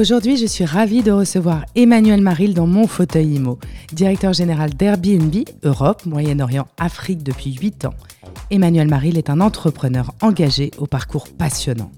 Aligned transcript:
Aujourd'hui, 0.00 0.36
je 0.36 0.46
suis 0.46 0.64
ravie 0.64 1.02
de 1.02 1.10
recevoir 1.10 1.66
Emmanuel 1.74 2.22
Maril 2.22 2.54
dans 2.54 2.66
mon 2.66 2.86
fauteuil 2.86 3.34
IMO, 3.34 3.58
directeur 3.92 4.32
général 4.32 4.70
d'Airbnb, 4.70 5.34
Europe, 5.62 6.06
Moyen-Orient, 6.06 6.68
Afrique 6.78 7.22
depuis 7.22 7.54
8 7.54 7.84
ans. 7.84 7.94
Emmanuel 8.50 8.88
Maril 8.88 9.18
est 9.18 9.30
un 9.30 9.40
entrepreneur 9.40 10.14
engagé 10.22 10.70
au 10.78 10.86
parcours 10.86 11.28
passionnant. 11.28 11.90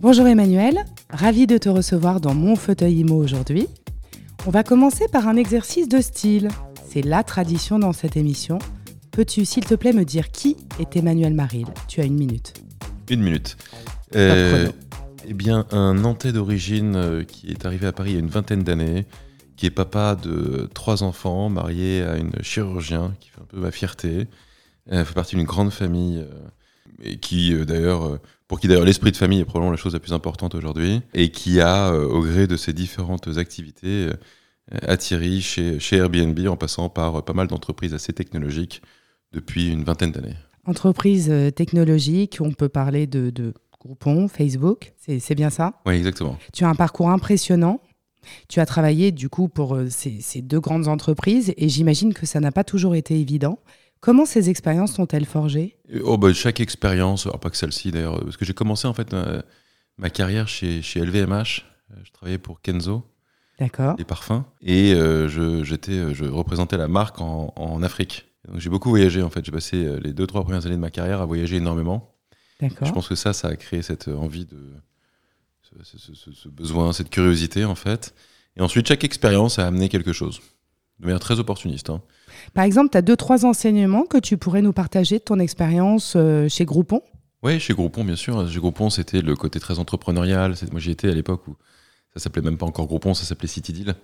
Bonjour 0.00 0.26
Emmanuel, 0.26 0.84
ravi 1.10 1.46
de 1.46 1.58
te 1.58 1.68
recevoir 1.68 2.20
dans 2.20 2.34
mon 2.34 2.56
fauteuil 2.56 3.00
IMO 3.00 3.16
aujourd'hui. 3.16 3.66
On 4.46 4.50
va 4.50 4.62
commencer 4.62 5.08
par 5.08 5.28
un 5.28 5.36
exercice 5.36 5.88
de 5.88 6.00
style. 6.00 6.48
C'est 6.88 7.02
la 7.02 7.22
tradition 7.22 7.78
dans 7.78 7.92
cette 7.92 8.16
émission. 8.16 8.58
Peux-tu, 9.16 9.46
s'il 9.46 9.64
te 9.64 9.74
plaît, 9.74 9.94
me 9.94 10.04
dire 10.04 10.30
qui 10.30 10.58
est 10.78 10.94
Emmanuel 10.94 11.32
Maril? 11.32 11.64
Tu 11.88 12.02
as 12.02 12.04
une 12.04 12.18
minute. 12.18 12.52
Une 13.08 13.22
minute. 13.22 13.56
Euh, 14.14 14.68
eh 15.26 15.32
bien, 15.32 15.64
un 15.70 15.94
Nantais 15.94 16.32
d'origine 16.32 16.96
euh, 16.96 17.24
qui 17.24 17.50
est 17.50 17.64
arrivé 17.64 17.86
à 17.86 17.92
Paris 17.92 18.10
il 18.10 18.12
y 18.12 18.16
a 18.18 18.20
une 18.20 18.28
vingtaine 18.28 18.62
d'années, 18.62 19.06
qui 19.56 19.64
est 19.64 19.70
papa 19.70 20.16
de 20.16 20.68
trois 20.74 21.02
enfants, 21.02 21.48
marié 21.48 22.02
à 22.02 22.18
une 22.18 22.32
chirurgien, 22.42 23.14
qui 23.18 23.30
fait 23.30 23.40
un 23.40 23.46
peu 23.46 23.56
ma 23.56 23.70
fierté, 23.70 24.26
Elle 24.86 25.06
fait 25.06 25.14
partie 25.14 25.34
d'une 25.34 25.46
grande 25.46 25.70
famille, 25.70 26.18
euh, 26.18 26.48
et 27.02 27.16
qui 27.16 27.54
d'ailleurs, 27.64 28.18
pour 28.48 28.60
qui 28.60 28.68
d'ailleurs 28.68 28.84
l'esprit 28.84 29.12
de 29.12 29.16
famille 29.16 29.40
est 29.40 29.46
probablement 29.46 29.70
la 29.70 29.78
chose 29.78 29.94
la 29.94 30.00
plus 30.00 30.12
importante 30.12 30.54
aujourd'hui, 30.54 31.00
et 31.14 31.30
qui 31.30 31.62
a, 31.62 31.90
au 31.90 32.20
gré 32.20 32.46
de 32.46 32.58
ses 32.58 32.74
différentes 32.74 33.38
activités, 33.38 34.10
atterri 34.82 35.40
chez, 35.40 35.80
chez 35.80 35.96
Airbnb 35.96 36.38
en 36.48 36.56
passant 36.58 36.90
par 36.90 37.24
pas 37.24 37.32
mal 37.32 37.46
d'entreprises 37.46 37.94
assez 37.94 38.12
technologiques 38.12 38.82
depuis 39.36 39.70
une 39.70 39.84
vingtaine 39.84 40.10
d'années. 40.10 40.34
Entreprise 40.64 41.32
technologique, 41.54 42.38
on 42.40 42.50
peut 42.50 42.68
parler 42.68 43.06
de, 43.06 43.30
de 43.30 43.54
Groupon, 43.86 44.26
Facebook, 44.26 44.94
c'est 44.96 45.34
bien 45.36 45.50
ça? 45.50 45.74
Oui, 45.86 45.94
exactement. 45.94 46.36
Tu 46.52 46.64
as 46.64 46.68
un 46.68 46.74
parcours 46.74 47.10
impressionnant. 47.10 47.80
Tu 48.48 48.58
as 48.58 48.66
travaillé 48.66 49.12
du 49.12 49.28
coup 49.28 49.48
pour 49.48 49.76
euh, 49.76 49.88
ces, 49.88 50.42
deux 50.42 50.58
grandes 50.58 50.88
entreprises 50.88 51.54
et 51.56 51.68
j'imagine 51.68 52.12
que 52.12 52.26
ça 52.26 52.40
n'a 52.40 52.50
pas 52.50 52.64
toujours 52.64 52.96
été 52.96 53.20
évident. 53.20 53.60
Comment 54.00 54.26
ces 54.26 54.50
expériences 54.50 54.94
sont-elles 54.94 55.26
forgées? 55.26 55.76
Oh, 56.02 56.18
bah, 56.18 56.32
Chaque 56.32 56.58
expérience, 56.58 57.26
alors 57.26 57.38
pas 57.38 57.50
que 57.50 57.56
celle-ci 57.56 57.92
d'ailleurs, 57.92 58.20
parce 58.20 58.36
que 58.36 58.44
j'ai 58.44 58.54
commencé 58.54 58.88
en 58.88 58.94
fait 58.94 59.14
ma, 59.96 60.10
carrière 60.10 60.48
chez, 60.48 60.82
chez 60.82 61.00
LVMH. 61.00 61.64
Je 62.02 62.10
travaillais 62.12 62.38
pour 62.38 62.60
Kenzo. 62.60 63.04
D'accord. 63.60 63.94
Les 63.98 64.04
parfums. 64.04 64.44
Et 64.60 64.92
euh, 64.92 65.28
je, 65.28 65.62
je 65.62 66.24
représentais 66.24 66.76
la 66.76 66.88
marque 66.88 67.20
en, 67.20 67.54
en 67.56 67.82
Afrique. 67.82 68.25
J'ai 68.54 68.70
beaucoup 68.70 68.90
voyagé 68.90 69.22
en 69.22 69.30
fait. 69.30 69.44
J'ai 69.44 69.52
passé 69.52 69.84
euh, 69.84 69.98
les 70.02 70.12
deux, 70.12 70.26
trois 70.26 70.42
premières 70.42 70.66
années 70.66 70.76
de 70.76 70.80
ma 70.80 70.90
carrière 70.90 71.20
à 71.20 71.26
voyager 71.26 71.56
énormément. 71.56 72.12
Je 72.60 72.90
pense 72.92 73.08
que 73.08 73.14
ça, 73.14 73.32
ça 73.32 73.48
a 73.48 73.56
créé 73.56 73.82
cette 73.82 74.08
envie 74.08 74.46
de. 74.46 74.56
Ce, 75.82 76.48
besoin, 76.48 76.92
cette 76.92 77.10
curiosité, 77.10 77.64
en 77.64 77.74
fait. 77.74 78.14
Et 78.56 78.62
ensuite, 78.62 78.88
chaque 78.88 79.04
expérience 79.04 79.58
a 79.58 79.66
amené 79.66 79.90
quelque 79.90 80.12
chose, 80.12 80.40
de 81.00 81.06
manière 81.06 81.20
très 81.20 81.38
opportuniste. 81.38 81.90
Hein. 81.90 82.00
Par 82.54 82.64
exemple, 82.64 82.90
tu 82.90 82.96
as 82.96 83.02
deux, 83.02 83.16
trois 83.16 83.44
enseignements 83.44 84.04
que 84.04 84.16
tu 84.16 84.38
pourrais 84.38 84.62
nous 84.62 84.72
partager 84.72 85.18
de 85.18 85.24
ton 85.24 85.38
expérience 85.38 86.14
euh, 86.16 86.48
chez 86.48 86.64
Groupon? 86.64 87.02
Oui, 87.42 87.60
chez 87.60 87.74
Groupon, 87.74 88.04
bien 88.04 88.16
sûr. 88.16 88.48
Chez 88.48 88.58
Groupon, 88.58 88.88
c'était 88.88 89.20
le 89.20 89.36
côté 89.36 89.60
très 89.60 89.78
entrepreneurial. 89.78 90.54
Moi, 90.70 90.80
j'y 90.80 90.92
étais 90.92 91.10
à 91.10 91.14
l'époque 91.14 91.46
où 91.48 91.56
ça 92.14 92.22
s'appelait 92.22 92.42
même 92.42 92.56
pas 92.56 92.66
encore 92.66 92.86
Groupon, 92.86 93.12
ça 93.12 93.24
s'appelait 93.24 93.48
Citydeal. 93.48 93.96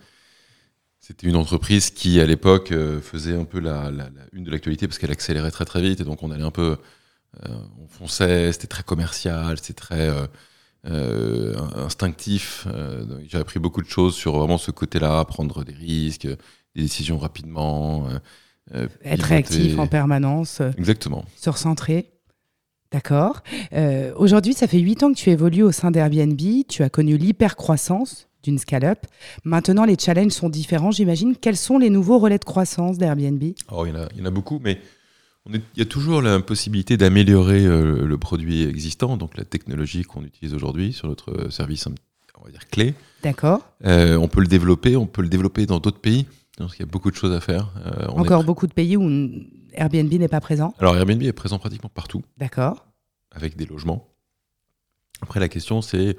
C'était 1.02 1.26
une 1.26 1.36
entreprise 1.36 1.90
qui, 1.90 2.20
à 2.20 2.26
l'époque, 2.26 2.72
euh, 2.72 3.00
faisait 3.00 3.34
un 3.34 3.44
peu 3.44 3.60
la, 3.60 3.90
une 4.32 4.44
de 4.44 4.50
l'actualité 4.50 4.86
parce 4.86 4.98
qu'elle 4.98 5.10
accélérait 5.10 5.50
très 5.50 5.66
très 5.66 5.82
vite 5.82 6.00
et 6.00 6.04
donc 6.04 6.22
on 6.22 6.30
allait 6.30 6.44
un 6.44 6.50
peu 6.50 6.78
euh, 7.44 7.54
on 7.82 7.88
fonçait, 7.88 8.52
c'était 8.52 8.66
très 8.66 8.82
commercial, 8.82 9.56
c'était 9.58 9.72
très 9.72 10.08
euh, 10.08 10.26
euh, 10.86 11.56
instinctif. 11.76 12.66
J'ai 13.26 13.38
appris 13.38 13.58
beaucoup 13.58 13.82
de 13.82 13.88
choses 13.88 14.14
sur 14.14 14.38
vraiment 14.38 14.58
ce 14.58 14.70
côté-là, 14.70 15.24
prendre 15.24 15.64
des 15.64 15.72
risques, 15.72 16.26
des 16.26 16.82
décisions 16.82 17.18
rapidement. 17.18 18.08
Être 19.04 19.24
réactif 19.24 19.78
en 19.78 19.86
permanence. 19.86 20.60
Exactement. 20.78 21.24
Se 21.36 21.50
recentrer. 21.50 22.10
D'accord. 22.90 23.42
Aujourd'hui, 24.16 24.52
ça 24.52 24.66
fait 24.66 24.78
8 24.78 25.02
ans 25.02 25.12
que 25.12 25.18
tu 25.18 25.30
évolues 25.30 25.62
au 25.62 25.72
sein 25.72 25.90
d'Airbnb. 25.90 26.40
Tu 26.68 26.82
as 26.82 26.90
connu 26.90 27.16
l'hypercroissance 27.16 28.28
d'une 28.42 28.58
scale-up. 28.58 28.98
Maintenant, 29.44 29.84
les 29.84 29.96
challenges 29.98 30.32
sont 30.32 30.48
différents, 30.48 30.90
j'imagine. 30.90 31.36
Quels 31.36 31.56
sont 31.56 31.78
les 31.78 31.90
nouveaux 31.90 32.18
relais 32.18 32.38
de 32.38 32.44
croissance 32.44 32.98
d'Airbnb? 32.98 33.42
Oh, 33.70 33.86
il, 33.86 33.94
y 34.18 34.22
en 34.22 34.24
a 34.24 34.30
beaucoup, 34.30 34.60
mais 34.62 34.80
il 35.50 35.60
y 35.76 35.82
a 35.82 35.86
toujours 35.86 36.22
la 36.22 36.38
possibilité 36.40 36.96
d'améliorer 36.96 37.64
euh, 37.64 38.04
le 38.04 38.18
produit 38.18 38.62
existant, 38.62 39.16
donc 39.16 39.36
la 39.36 39.44
technologie 39.44 40.02
qu'on 40.02 40.24
utilise 40.24 40.54
aujourd'hui 40.54 40.92
sur 40.92 41.08
notre 41.08 41.32
euh, 41.32 41.50
service, 41.50 41.88
on 42.40 42.44
va 42.44 42.50
dire 42.50 42.68
clé. 42.68 42.94
D'accord. 43.22 43.60
Euh, 43.84 44.16
on 44.16 44.28
peut 44.28 44.40
le 44.40 44.46
développer, 44.46 44.96
on 44.96 45.06
peut 45.06 45.22
le 45.22 45.28
développer 45.28 45.66
dans 45.66 45.80
d'autres 45.80 46.00
pays. 46.00 46.26
parce 46.58 46.72
qu'il 46.72 46.84
y 46.84 46.88
a 46.88 46.90
beaucoup 46.90 47.10
de 47.10 47.16
choses 47.16 47.32
à 47.32 47.40
faire. 47.40 47.72
Encore 48.08 48.44
beaucoup 48.44 48.66
de 48.66 48.72
pays 48.72 48.96
où 48.96 49.08
Airbnb 49.74 50.12
n'est 50.12 50.28
pas 50.28 50.40
présent? 50.40 50.74
Alors 50.78 50.96
Airbnb 50.96 51.22
est 51.22 51.32
présent 51.32 51.58
pratiquement 51.58 51.90
partout. 51.92 52.22
D'accord. 52.38 52.86
Avec 53.32 53.56
des 53.56 53.64
logements. 53.64 54.08
Après, 55.22 55.40
la 55.40 55.48
question, 55.48 55.82
c'est 55.82 56.16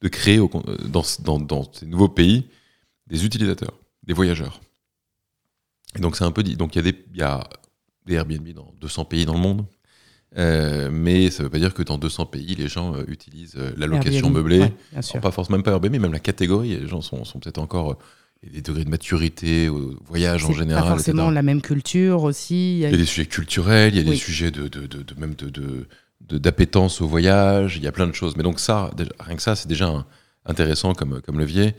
de 0.00 0.08
créer 0.08 0.38
dans, 0.38 1.02
dans, 1.20 1.38
dans, 1.38 1.72
ces 1.72 1.86
nouveaux 1.86 2.08
pays 2.08 2.46
des 3.06 3.24
utilisateurs, 3.24 3.74
des 4.02 4.14
voyageurs. 4.14 4.60
Et 5.96 6.00
donc 6.00 6.16
c'est 6.16 6.24
un 6.24 6.32
peu 6.32 6.42
dit. 6.42 6.56
Donc 6.56 6.74
il 6.74 6.78
y 6.84 6.88
a 6.88 6.92
des, 6.92 7.04
il 7.12 7.18
y 7.18 7.22
a 7.22 7.48
des 8.06 8.14
Airbnb 8.14 8.48
dans 8.50 8.72
200 8.80 9.04
pays 9.06 9.26
dans 9.26 9.34
le 9.34 9.40
monde. 9.40 9.66
Euh, 10.36 10.90
mais 10.92 11.28
ça 11.30 11.42
ne 11.42 11.48
veut 11.48 11.50
pas 11.50 11.58
dire 11.58 11.74
que 11.74 11.82
dans 11.82 11.98
200 11.98 12.26
pays, 12.26 12.54
les 12.54 12.68
gens 12.68 12.94
euh, 12.94 13.02
utilisent 13.08 13.56
euh, 13.56 13.72
la 13.76 13.86
location 13.86 14.30
meublée. 14.30 14.72
pas 15.20 15.30
forcément 15.32 15.58
même 15.58 15.64
pas 15.64 15.72
Airbnb, 15.72 15.96
même 15.96 16.12
la 16.12 16.20
catégorie. 16.20 16.76
Les 16.78 16.86
gens 16.86 17.00
sont, 17.00 17.24
sont 17.24 17.40
peut-être 17.40 17.58
encore 17.58 17.98
des 18.48 18.62
degrés 18.62 18.84
de 18.84 18.90
maturité 18.90 19.68
au 19.68 19.98
voyage 20.06 20.44
en 20.44 20.52
général. 20.52 20.84
Pas 20.84 20.90
forcément 20.90 21.30
la 21.30 21.42
même 21.42 21.60
culture 21.60 22.22
aussi. 22.22 22.74
Il 22.74 22.78
y 22.78 22.86
a, 22.86 22.90
des 22.90 23.04
sujets 23.04 23.26
culturels, 23.26 23.94
il 23.94 23.98
y 23.98 24.00
a 24.00 24.10
des 24.10 24.16
sujets 24.16 24.50
de, 24.50 24.68
de, 24.68 24.86
de, 24.86 25.14
même 25.18 25.34
de, 25.34 25.86
d'appétence 26.20 27.00
au 27.00 27.06
voyage. 27.06 27.76
Il 27.76 27.82
y 27.82 27.86
a 27.86 27.92
plein 27.92 28.06
de 28.06 28.14
choses. 28.14 28.36
Mais 28.36 28.42
donc 28.42 28.60
ça, 28.60 28.90
rien 29.18 29.36
que 29.36 29.42
ça, 29.42 29.56
c'est 29.56 29.68
déjà 29.68 30.06
intéressant 30.44 30.94
comme, 30.94 31.20
comme 31.22 31.38
levier. 31.38 31.74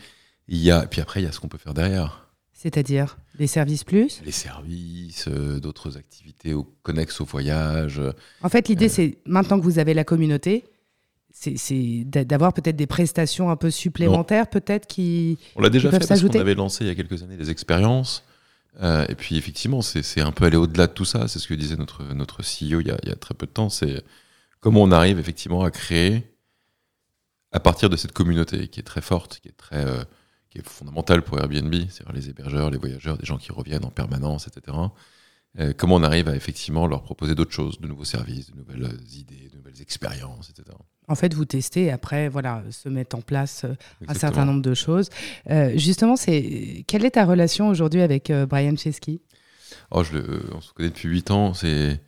Il 0.48 0.58
y 0.58 0.72
a, 0.72 0.86
puis 0.86 1.02
après, 1.02 1.22
il 1.22 1.26
y 1.26 1.28
a 1.28 1.32
ce 1.32 1.40
qu'on 1.40 1.48
peut 1.48 1.58
faire 1.58 1.74
derrière. 1.74 2.28
C'est-à-dire 2.54 3.18
les 3.40 3.48
services 3.48 3.84
plus? 3.84 4.22
Les 4.24 4.32
services, 4.32 5.26
euh, 5.28 5.60
d'autres 5.60 5.98
activités 5.98 6.54
au, 6.54 6.64
connexes 6.84 7.20
au 7.22 7.26
voyage. 7.26 8.00
En 8.44 8.50
fait, 8.50 8.68
l'idée, 8.68 8.86
euh, 8.86 8.90
c'est 8.90 9.18
maintenant 9.26 9.60
que 9.60 9.64
vous 9.64 9.80
avez 9.80 9.94
la 9.96 10.04
communauté, 10.04 10.66
c'est 11.34 12.04
d'avoir 12.06 12.54
peut-être 12.54 12.76
des 12.76 12.88
prestations 12.88 13.50
un 13.50 13.56
peu 13.56 13.72
supplémentaires, 13.72 14.48
peut-être 14.48 14.86
qui. 14.86 15.40
On 15.56 15.62
l'a 15.62 15.70
déjà 15.70 15.90
fait 15.90 16.06
parce 16.08 16.22
qu'on 16.22 16.40
avait 16.40 16.56
lancé 16.56 16.84
il 16.84 16.88
y 16.88 16.92
a 16.92 16.96
quelques 16.96 17.24
années 17.24 17.38
des 17.38 17.50
expériences. 17.50 18.24
Euh, 18.82 19.06
et 19.10 19.16
puis 19.16 19.38
effectivement, 19.38 19.82
c'est 19.82 20.22
un 20.22 20.32
peu 20.32 20.46
aller 20.46 20.58
au-delà 20.58 20.88
de 20.88 20.94
tout 20.94 21.06
ça. 21.06 21.28
C'est 21.28 21.40
ce 21.40 21.48
que 21.48 21.54
disait 21.54 21.76
notre, 21.76 22.04
notre 22.14 22.42
CEO 22.42 22.80
il 22.80 22.88
y, 22.88 22.92
a, 22.92 22.98
il 23.04 23.10
y 23.10 23.12
a 23.12 23.16
très 23.16 23.34
peu 23.34 23.46
de 23.46 23.52
temps. 23.52 23.70
C'est 23.70 24.04
comment 24.62 24.82
on 24.82 24.92
arrive 24.92 25.20
effectivement 25.20 25.64
à 25.64 25.72
créer, 25.72 26.24
à 27.52 27.60
partir 27.60 27.90
de 27.90 27.98
cette 27.98 28.14
communauté 28.14 28.70
qui 28.70 28.80
est 28.80 28.84
très 28.84 29.02
forte, 29.02 29.40
qui 29.42 29.50
est 29.50 29.58
très 29.58 29.86
qui 30.52 30.60
est 30.60 30.68
fondamental 30.68 31.24
pour 31.24 31.40
Airbnb, 31.40 31.74
c'est-à-dire 31.90 32.14
les 32.14 32.30
hébergeurs, 32.30 32.70
les 32.70 32.78
voyageurs, 32.78 33.18
des 33.18 33.26
gens 33.26 33.38
qui 33.38 33.52
reviennent 33.52 33.86
en 33.86 33.90
permanence, 33.90 34.48
etc. 34.48 34.78
Euh, 35.60 35.74
comment 35.76 35.96
on 35.96 36.04
arrive 36.04 36.28
à 36.28 36.36
effectivement 36.36 36.88
leur 36.88 37.04
proposer 37.04 37.36
d'autres 37.36 37.54
choses, 37.54 37.80
de 37.80 37.88
nouveaux 37.88 38.06
services, 38.06 38.52
de 38.52 38.58
nouvelles 38.58 38.98
idées, 39.14 39.50
de 39.50 39.58
nouvelles 39.58 39.82
expériences, 39.82 40.50
etc. 40.50 40.78
En 41.08 41.16
fait, 41.16 41.34
vous 41.34 41.46
testez 41.46 41.86
et 41.86 41.92
après, 41.92 42.30
voilà, 42.30 42.64
se 42.70 42.90
mettent 42.90 43.16
en 43.16 43.22
place 43.22 43.64
euh, 43.64 43.76
un 44.08 44.14
certain 44.14 44.46
nombre 44.46 44.62
de 44.62 44.74
choses. 44.74 45.10
Euh, 45.50 45.78
justement, 45.78 46.18
c'est 46.18 46.84
quelle 46.88 47.06
est 47.06 47.12
ta 47.12 47.26
relation 47.26 47.70
aujourd'hui 47.70 48.02
avec 48.02 48.32
Brian 48.50 48.76
Chesky? 48.76 49.22
Oh, 49.90 50.04
je 50.04 50.18
On 50.54 50.62
se 50.62 50.74
connaît 50.74 50.90
depuis 50.90 51.10
8 51.10 51.32
ans. 51.32 51.54
C'est 51.54 52.02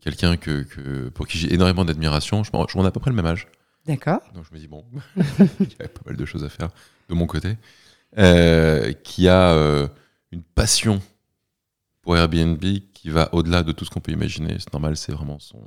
quelqu'un 0.00 0.36
que, 0.36 0.62
que, 0.62 1.08
pour 1.08 1.26
qui 1.26 1.38
j'ai 1.38 1.52
énormément 1.52 1.84
d'admiration. 1.84 2.44
Je, 2.44 2.50
je, 2.50 2.78
on 2.78 2.84
a 2.84 2.88
à 2.88 2.90
peu 2.90 3.00
près 3.00 3.10
le 3.10 3.16
même 3.16 3.26
âge. 3.26 3.48
D'accord. 3.86 4.20
Donc 4.34 4.44
je 4.48 4.54
me 4.54 4.60
dis, 4.60 4.68
bon, 4.68 4.84
il 5.16 5.68
y 5.80 5.82
a 5.82 5.88
pas 5.88 6.02
mal 6.06 6.16
de 6.16 6.24
choses 6.24 6.44
à 6.44 6.48
faire 6.48 6.68
de 7.08 7.14
mon 7.14 7.26
côté, 7.26 7.56
euh, 8.18 8.92
qui 8.92 9.28
a 9.28 9.52
euh, 9.52 9.88
une 10.30 10.42
passion 10.42 11.00
pour 12.02 12.16
Airbnb 12.16 12.62
qui 12.92 13.08
va 13.08 13.34
au-delà 13.34 13.62
de 13.62 13.72
tout 13.72 13.84
ce 13.84 13.90
qu'on 13.90 14.00
peut 14.00 14.12
imaginer. 14.12 14.56
C'est 14.58 14.72
normal, 14.72 14.96
c'est 14.96 15.12
vraiment 15.12 15.38
son, 15.38 15.62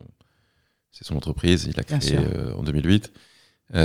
c'est 0.91 1.03
son 1.03 1.15
entreprise. 1.15 1.65
Il 1.65 1.75
l'a 1.75 1.83
créé 1.83 2.17
euh, 2.17 2.53
en 2.53 2.63
2008. 2.63 3.11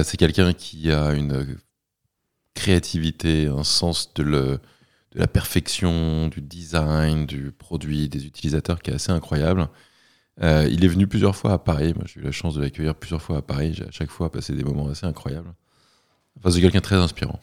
c'est 0.02 0.16
quelqu'un 0.16 0.52
qui 0.52 0.92
a 0.92 1.12
une 1.14 1.56
créativité, 2.54 3.46
un 3.46 3.64
sens 3.64 4.12
de, 4.14 4.22
le, 4.22 4.60
de 5.12 5.18
la 5.18 5.26
perfection, 5.26 6.28
du 6.28 6.42
design, 6.42 7.26
du 7.26 7.52
produit, 7.52 8.08
des 8.08 8.26
utilisateurs 8.26 8.80
qui 8.82 8.90
est 8.90 8.94
assez 8.94 9.12
incroyable. 9.12 9.68
Il 10.40 10.84
est 10.84 10.88
venu 10.88 11.06
plusieurs 11.06 11.36
fois 11.36 11.52
à 11.52 11.58
Paris. 11.58 11.92
Moi, 11.94 12.04
j'ai 12.06 12.20
eu 12.20 12.24
la 12.24 12.32
chance 12.32 12.54
de 12.54 12.62
l'accueillir 12.62 12.94
plusieurs 12.94 13.22
fois 13.22 13.38
à 13.38 13.42
Paris. 13.42 13.74
J'ai 13.74 13.84
à 13.84 13.90
chaque 13.90 14.10
fois 14.10 14.30
passé 14.30 14.52
des 14.52 14.64
moments 14.64 14.88
assez 14.88 15.06
incroyables. 15.06 15.52
Enfin, 16.38 16.50
c'est 16.50 16.60
quelqu'un 16.60 16.78
de 16.78 16.84
très 16.84 16.96
inspirant. 16.96 17.40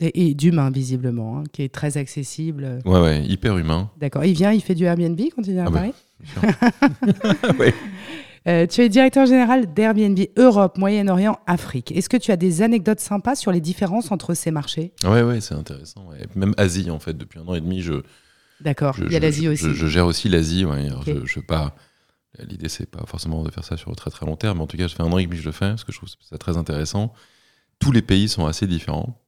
Et, 0.00 0.34
d'humain, 0.34 0.70
visiblement, 0.70 1.38
hein, 1.38 1.44
qui 1.52 1.62
est 1.62 1.72
très 1.72 1.96
accessible. 1.96 2.80
Ouais, 2.84 3.00
ouais, 3.00 3.24
hyper 3.24 3.56
humain. 3.56 3.90
D'accord. 3.98 4.24
Il 4.24 4.34
vient, 4.34 4.50
il 4.50 4.60
fait 4.60 4.74
du 4.74 4.84
Airbnb 4.84 5.20
quand 5.36 5.46
il 5.46 5.52
vient 5.52 5.64
à 5.64 5.68
ah 5.68 5.70
bah, 5.70 5.80
Paris 5.80 7.56
Ouais. 7.58 7.74
Euh, 8.48 8.66
tu 8.66 8.80
es 8.80 8.88
directeur 8.88 9.26
général 9.26 9.72
d'Airbnb 9.72 10.18
Europe, 10.36 10.76
Moyen-Orient, 10.76 11.38
Afrique. 11.46 11.92
Est-ce 11.92 12.08
que 12.08 12.16
tu 12.16 12.32
as 12.32 12.36
des 12.36 12.62
anecdotes 12.62 12.98
sympas 12.98 13.36
sur 13.36 13.52
les 13.52 13.60
différences 13.60 14.10
entre 14.10 14.34
ces 14.34 14.50
marchés? 14.50 14.92
Ouais, 15.04 15.22
ouais, 15.22 15.40
c'est 15.40 15.54
intéressant. 15.54 16.08
ouais. 16.08 16.26
Même 16.34 16.54
Asie, 16.56 16.90
en 16.90 16.98
fait, 16.98 17.16
depuis 17.16 17.38
un 17.38 17.46
an 17.46 17.54
et 17.54 17.60
demi, 17.60 17.82
je, 17.82 18.02
D'accord, 18.60 18.96
il 18.98 19.12
y 19.12 19.16
a 19.16 19.20
l'Asie 19.20 19.46
aussi. 19.46 19.64
Je, 19.64 19.72
je 19.72 19.86
gère 19.86 20.06
aussi 20.06 20.28
l'Asie. 20.28 20.64
ouais. 20.64 20.88
Je, 21.06 21.24
je 21.24 21.40
pas. 21.40 21.76
L'idée, 22.38 22.68
c'est 22.68 22.86
pas 22.86 23.04
forcément 23.06 23.42
de 23.42 23.50
faire 23.50 23.64
ça 23.64 23.76
sur 23.76 23.94
très 23.94 24.10
très 24.10 24.24
long 24.24 24.36
terme, 24.36 24.58
mais 24.58 24.64
en 24.64 24.66
tout 24.66 24.76
cas, 24.76 24.88
ça 24.88 24.96
fait 24.96 25.02
un 25.02 25.12
an 25.12 25.18
et 25.18 25.24
demi 25.24 25.36
que 25.36 25.42
je 25.42 25.48
le 25.48 25.52
fais 25.52 25.68
parce 25.68 25.84
que 25.84 25.92
je 25.92 25.98
trouve 25.98 26.08
ça 26.08 26.38
très 26.38 26.56
intéressant. 26.56 27.12
Tous 27.78 27.92
les 27.92 28.00
pays 28.00 28.28
sont 28.28 28.46
assez 28.46 28.66
différents. 28.66 29.22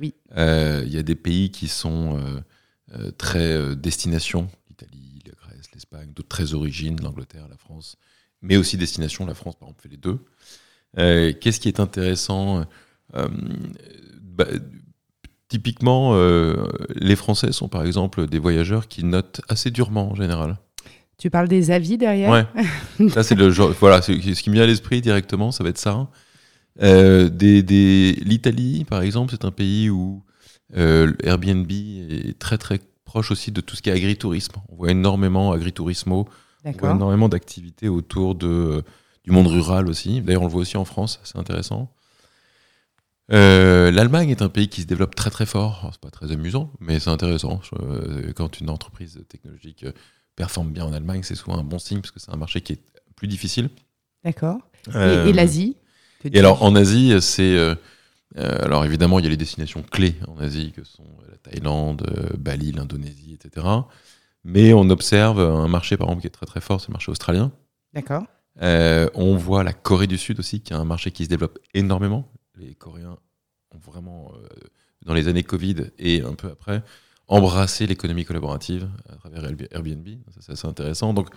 Oui. 0.00 0.14
Euh, 0.36 0.82
Il 0.86 0.92
y 0.92 0.98
a 0.98 1.02
des 1.02 1.14
pays 1.14 1.50
qui 1.50 1.68
sont 1.68 2.18
euh, 2.18 2.40
euh, 2.92 3.10
très 3.12 3.76
destination, 3.76 4.48
l'Italie, 4.68 5.20
la 5.26 5.32
Grèce, 5.32 5.70
l'Espagne, 5.72 6.10
d'autres 6.12 6.28
très 6.28 6.54
origines, 6.54 7.00
l'Angleterre, 7.00 7.46
la 7.48 7.56
France, 7.56 7.96
mais 8.42 8.56
aussi 8.56 8.76
destination. 8.76 9.26
La 9.26 9.34
France, 9.34 9.54
par 9.56 9.68
exemple, 9.68 9.82
fait 9.82 9.88
les 9.90 9.96
deux. 9.96 10.18
Euh, 10.98 11.32
Qu'est-ce 11.40 11.60
qui 11.60 11.68
est 11.68 11.78
intéressant 11.78 12.64
bah, 13.12 14.46
Typiquement, 15.48 16.16
les 16.96 17.14
Français 17.14 17.52
sont 17.52 17.68
par 17.68 17.84
exemple 17.84 18.26
des 18.26 18.40
voyageurs 18.40 18.88
qui 18.88 19.04
notent 19.04 19.40
assez 19.48 19.70
durement 19.70 20.10
en 20.10 20.14
général. 20.16 20.58
Tu 21.24 21.30
parles 21.30 21.48
des 21.48 21.70
avis 21.70 21.96
derrière 21.96 22.30
Ouais. 22.30 23.08
ça 23.08 23.22
c'est 23.22 23.34
le 23.34 23.50
genre. 23.50 23.70
Voilà, 23.80 24.02
ce 24.02 24.12
qui 24.12 24.50
me 24.50 24.54
vient 24.56 24.64
à 24.64 24.66
l'esprit 24.66 25.00
directement, 25.00 25.52
ça 25.52 25.64
va 25.64 25.70
être 25.70 25.78
ça. 25.78 26.06
Euh, 26.82 27.30
des, 27.30 27.62
des- 27.62 28.12
L'Italie, 28.26 28.84
par 28.84 29.00
exemple, 29.00 29.30
c'est 29.30 29.46
un 29.46 29.50
pays 29.50 29.88
où 29.88 30.22
euh, 30.76 31.14
Airbnb 31.22 31.70
est 31.72 32.38
très 32.38 32.58
très 32.58 32.78
proche 33.06 33.30
aussi 33.30 33.52
de 33.52 33.62
tout 33.62 33.74
ce 33.74 33.80
qui 33.80 33.88
est 33.88 33.94
agritourisme. 33.94 34.52
On 34.68 34.76
voit 34.76 34.90
énormément 34.90 35.52
agritourismo, 35.52 36.28
on 36.66 36.72
voit 36.72 36.90
énormément 36.96 37.30
d'activités 37.30 37.88
autour 37.88 38.34
de, 38.34 38.46
euh, 38.46 38.82
du 39.24 39.30
monde 39.30 39.46
rural 39.46 39.88
aussi. 39.88 40.20
D'ailleurs, 40.20 40.42
on 40.42 40.46
le 40.46 40.50
voit 40.52 40.60
aussi 40.60 40.76
en 40.76 40.84
France, 40.84 41.20
c'est 41.24 41.38
intéressant. 41.38 41.90
Euh, 43.32 43.90
L'Allemagne 43.90 44.28
est 44.28 44.42
un 44.42 44.50
pays 44.50 44.68
qui 44.68 44.82
se 44.82 44.86
développe 44.86 45.14
très 45.14 45.30
très 45.30 45.46
fort. 45.46 45.88
C'est 45.92 46.00
pas 46.02 46.10
très 46.10 46.30
amusant, 46.32 46.70
mais 46.80 47.00
c'est 47.00 47.08
intéressant. 47.08 47.62
Euh, 47.80 48.34
quand 48.36 48.60
une 48.60 48.68
entreprise 48.68 49.24
technologique 49.30 49.84
euh, 49.84 49.92
performe 50.36 50.70
bien 50.72 50.84
en 50.84 50.92
Allemagne, 50.92 51.22
c'est 51.22 51.34
souvent 51.34 51.58
un 51.58 51.62
bon 51.64 51.78
signe 51.78 52.00
parce 52.00 52.10
que 52.10 52.20
c'est 52.20 52.30
un 52.32 52.36
marché 52.36 52.60
qui 52.60 52.72
est 52.74 52.80
plus 53.16 53.28
difficile. 53.28 53.70
D'accord. 54.24 54.58
Et- 54.88 54.90
Euh, 54.96 55.26
Et, 55.26 55.32
l'Asie 55.32 55.76
Et 56.24 56.38
alors 56.38 56.62
en 56.62 56.74
Asie, 56.74 57.14
c'est 57.20 57.56
euh, 57.56 57.74
euh, 58.36 58.64
alors 58.64 58.84
évidemment 58.84 59.18
il 59.18 59.24
y 59.24 59.28
a 59.28 59.30
les 59.30 59.36
destinations 59.36 59.82
clés 59.82 60.14
en 60.26 60.38
Asie 60.38 60.72
que 60.72 60.84
sont 60.84 61.06
la 61.30 61.36
Thaïlande, 61.38 62.02
Bali, 62.38 62.72
l'Indonésie, 62.72 63.34
etc. 63.34 63.66
Mais 64.44 64.72
on 64.74 64.90
observe 64.90 65.40
un 65.40 65.68
marché 65.68 65.96
par 65.96 66.06
exemple 66.08 66.20
qui 66.22 66.26
est 66.26 66.30
très 66.30 66.46
très 66.46 66.60
fort, 66.60 66.80
c'est 66.80 66.88
le 66.88 66.92
marché 66.92 67.10
australien. 67.10 67.52
D'accord. 67.94 68.24
Euh, 68.62 69.08
on 69.14 69.36
voit 69.36 69.64
la 69.64 69.72
Corée 69.72 70.06
du 70.06 70.18
Sud 70.18 70.38
aussi, 70.38 70.60
qui 70.60 70.72
est 70.72 70.76
un 70.76 70.84
marché 70.84 71.10
qui 71.10 71.24
se 71.24 71.28
développe 71.30 71.58
énormément. 71.74 72.30
Les 72.56 72.74
Coréens 72.74 73.16
ont 73.74 73.78
vraiment, 73.78 74.32
dans 75.06 75.14
les 75.14 75.26
années 75.28 75.42
Covid 75.42 75.86
et 75.98 76.22
un 76.22 76.34
peu 76.34 76.48
après, 76.48 76.82
embrassé 77.28 77.86
l'économie 77.86 78.24
collaborative 78.24 78.88
à 79.08 79.16
travers 79.16 79.44
Airb- 79.44 79.68
Airbnb. 79.70 80.08
C'est 80.40 80.52
assez 80.52 80.66
intéressant. 80.66 81.14
Donc, 81.14 81.28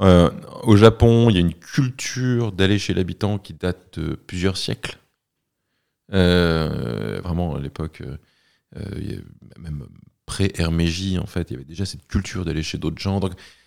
euh, 0.00 0.30
au 0.64 0.76
Japon, 0.76 1.30
il 1.30 1.34
y 1.34 1.38
a 1.38 1.40
une 1.40 1.54
culture 1.54 2.52
d'aller 2.52 2.78
chez 2.78 2.92
l'habitant 2.94 3.38
qui 3.38 3.54
date 3.54 3.98
de 3.98 4.14
plusieurs 4.14 4.56
siècles. 4.56 4.98
Euh, 6.12 7.20
vraiment, 7.22 7.56
à 7.56 7.60
l'époque, 7.60 8.02
euh, 8.76 9.20
même 9.58 9.86
pré-Hermégie, 10.26 11.18
en 11.18 11.26
fait, 11.26 11.50
il 11.50 11.54
y 11.54 11.56
avait 11.56 11.64
déjà 11.64 11.86
cette 11.86 12.06
culture 12.06 12.44
d'aller 12.44 12.62
chez 12.62 12.78
d'autres 12.78 13.00
gens. 13.00 13.20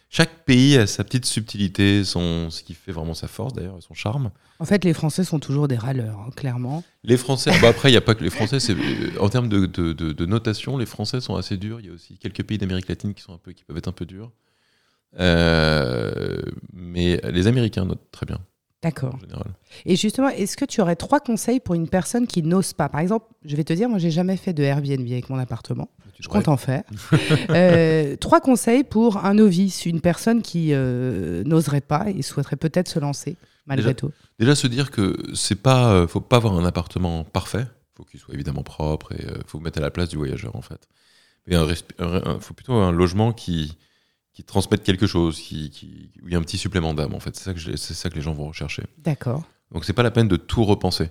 Chaque 0.09 0.43
pays 0.45 0.75
a 0.77 0.87
sa 0.87 1.03
petite 1.03 1.25
subtilité, 1.25 2.03
son, 2.03 2.49
ce 2.49 2.63
qui 2.63 2.73
fait 2.73 2.91
vraiment 2.91 3.13
sa 3.13 3.27
force 3.27 3.53
d'ailleurs, 3.53 3.77
son 3.81 3.93
charme. 3.93 4.31
En 4.59 4.65
fait, 4.65 4.83
les 4.83 4.93
Français 4.93 5.23
sont 5.23 5.39
toujours 5.39 5.67
des 5.67 5.77
râleurs, 5.77 6.19
hein, 6.19 6.29
clairement. 6.35 6.83
Les 7.03 7.15
Français, 7.15 7.51
bah 7.61 7.69
après, 7.69 7.89
il 7.89 7.93
n'y 7.93 7.97
a 7.97 8.01
pas 8.01 8.15
que 8.15 8.23
les 8.23 8.29
Français, 8.29 8.57
euh, 8.71 9.11
en 9.19 9.29
termes 9.29 9.47
de, 9.47 9.65
de- 9.67 9.93
de- 9.93 10.11
de 10.11 10.25
notation, 10.25 10.77
les 10.77 10.85
Français 10.87 11.21
sont 11.21 11.35
assez 11.35 11.55
durs. 11.57 11.79
Il 11.79 11.85
y 11.85 11.89
a 11.89 11.93
aussi 11.93 12.17
quelques 12.17 12.43
pays 12.43 12.57
d'Amérique 12.57 12.89
latine 12.89 13.13
qui, 13.13 13.21
sont 13.21 13.33
un 13.33 13.37
peu, 13.37 13.53
qui 13.53 13.63
peuvent 13.63 13.77
être 13.77 13.87
un 13.87 13.93
peu 13.93 14.05
durs. 14.05 14.31
Euh, 15.19 16.41
mais 16.73 17.19
les 17.31 17.47
Américains 17.47 17.85
notent 17.85 18.11
très 18.11 18.25
bien, 18.25 18.39
D'accord. 18.81 19.17
Et 19.85 19.95
justement, 19.97 20.29
est-ce 20.29 20.55
que 20.55 20.63
tu 20.65 20.79
aurais 20.79 20.95
trois 20.95 21.19
conseils 21.19 21.59
pour 21.59 21.75
une 21.75 21.89
personne 21.89 22.27
qui 22.27 22.41
n'ose 22.43 22.71
pas? 22.73 22.87
Par 22.87 23.01
exemple, 23.01 23.25
je 23.43 23.55
vais 23.57 23.65
te 23.65 23.73
dire, 23.73 23.89
moi, 23.89 23.99
j'ai 23.99 24.11
jamais 24.11 24.37
fait 24.37 24.53
de 24.53 24.63
Airbnb 24.63 25.05
avec 25.11 25.29
mon 25.29 25.37
appartement. 25.37 25.89
Tu 26.13 26.23
Je 26.23 26.29
compte 26.29 26.47
en 26.47 26.57
faire. 26.57 26.83
Euh, 27.49 28.15
trois 28.17 28.39
conseils 28.41 28.83
pour 28.83 29.25
un 29.25 29.33
novice, 29.33 29.85
une 29.85 30.01
personne 30.01 30.41
qui 30.41 30.69
euh, 30.73 31.43
n'oserait 31.43 31.81
pas 31.81 32.05
et 32.09 32.21
souhaiterait 32.21 32.55
peut-être 32.55 32.87
se 32.87 32.99
lancer, 32.99 33.35
malgré 33.65 33.87
Déjà- 33.89 33.95
tout. 33.95 34.11
Déjà 34.39 34.55
se 34.55 34.67
dire 34.67 34.91
que 34.91 35.17
c'est 35.33 35.55
pas, 35.61 35.91
euh, 35.93 36.07
faut 36.07 36.21
pas 36.21 36.37
avoir 36.37 36.53
un 36.57 36.65
appartement 36.65 37.23
parfait. 37.25 37.65
Faut 37.97 38.03
qu'il 38.05 38.19
soit 38.19 38.33
évidemment 38.33 38.63
propre 38.63 39.11
et 39.13 39.25
faut 39.45 39.57
vous 39.57 39.63
mettre 39.63 39.79
à 39.79 39.81
la 39.81 39.91
place 39.91 40.07
du 40.09 40.15
voyageur 40.15 40.55
en 40.55 40.61
fait. 40.61 40.87
Mais 41.47 41.55
un, 41.55 41.65
resp- 41.65 41.91
un- 41.99 42.21
un- 42.35 42.39
faut 42.39 42.53
plutôt 42.53 42.73
un 42.73 42.91
logement 42.93 43.33
qui 43.33 43.77
qui 44.39 44.45
transmette 44.45 44.83
quelque 44.83 45.05
chose, 45.05 45.37
qui, 45.37 45.69
qui- 45.69 46.11
où 46.23 46.27
il 46.27 46.31
y 46.31 46.35
a 46.35 46.39
un 46.39 46.41
petit 46.41 46.57
supplément 46.57 46.93
d'âme 46.93 47.13
en 47.13 47.19
fait. 47.19 47.35
C'est 47.35 47.43
ça 47.43 47.53
que 47.53 47.59
c'est 47.75 47.93
ça 47.93 48.09
que 48.09 48.15
les 48.15 48.21
gens 48.21 48.31
vont 48.33 48.47
rechercher. 48.47 48.83
D'accord. 48.97 49.43
Donc 49.73 49.83
c'est 49.83 49.91
pas 49.91 50.01
la 50.01 50.11
peine 50.11 50.29
de 50.29 50.37
tout 50.37 50.63
repenser. 50.63 51.09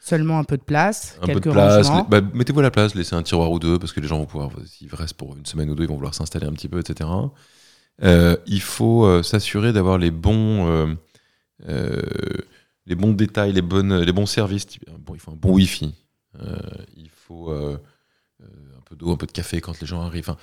Seulement 0.00 0.38
un 0.38 0.44
peu 0.44 0.56
de 0.56 0.62
place, 0.62 1.18
Un 1.20 1.26
quelques 1.26 1.42
peu 1.44 1.50
de 1.50 1.54
place, 1.54 1.86
bah, 2.08 2.22
mettez-vous 2.32 2.60
à 2.60 2.62
la 2.62 2.70
place, 2.70 2.94
laissez 2.94 3.14
un 3.14 3.22
tiroir 3.22 3.52
ou 3.52 3.58
deux 3.58 3.78
parce 3.78 3.92
que 3.92 4.00
les 4.00 4.08
gens 4.08 4.16
vont 4.18 4.24
pouvoir, 4.26 4.50
s'ils 4.66 4.92
restent 4.94 5.14
pour 5.14 5.36
une 5.36 5.44
semaine 5.44 5.68
ou 5.70 5.74
deux, 5.74 5.84
ils 5.84 5.88
vont 5.88 5.94
vouloir 5.96 6.14
s'installer 6.14 6.46
un 6.46 6.52
petit 6.54 6.68
peu, 6.68 6.80
etc. 6.80 7.08
Euh, 8.02 8.36
il 8.46 8.62
faut 8.62 9.04
euh, 9.04 9.22
s'assurer 9.22 9.74
d'avoir 9.74 9.98
les 9.98 10.10
bons, 10.10 10.96
euh, 11.68 12.02
les 12.86 12.94
bons 12.94 13.12
détails, 13.12 13.52
les 13.52 13.62
bonnes, 13.62 14.00
les 14.00 14.12
bons 14.12 14.26
services. 14.26 14.66
Bon, 15.00 15.14
il 15.14 15.20
faut 15.20 15.32
un 15.32 15.36
bon 15.36 15.52
Wi-Fi. 15.52 15.94
Il 16.96 17.10
faut 17.10 17.52
un 17.52 17.78
peu 18.86 18.96
d'eau, 18.96 19.12
un 19.12 19.16
peu 19.16 19.26
de 19.26 19.32
café 19.32 19.60
quand 19.60 19.78
les 19.80 19.86
gens 19.86 20.00
arrivent. 20.00 20.30
Enfin, 20.30 20.38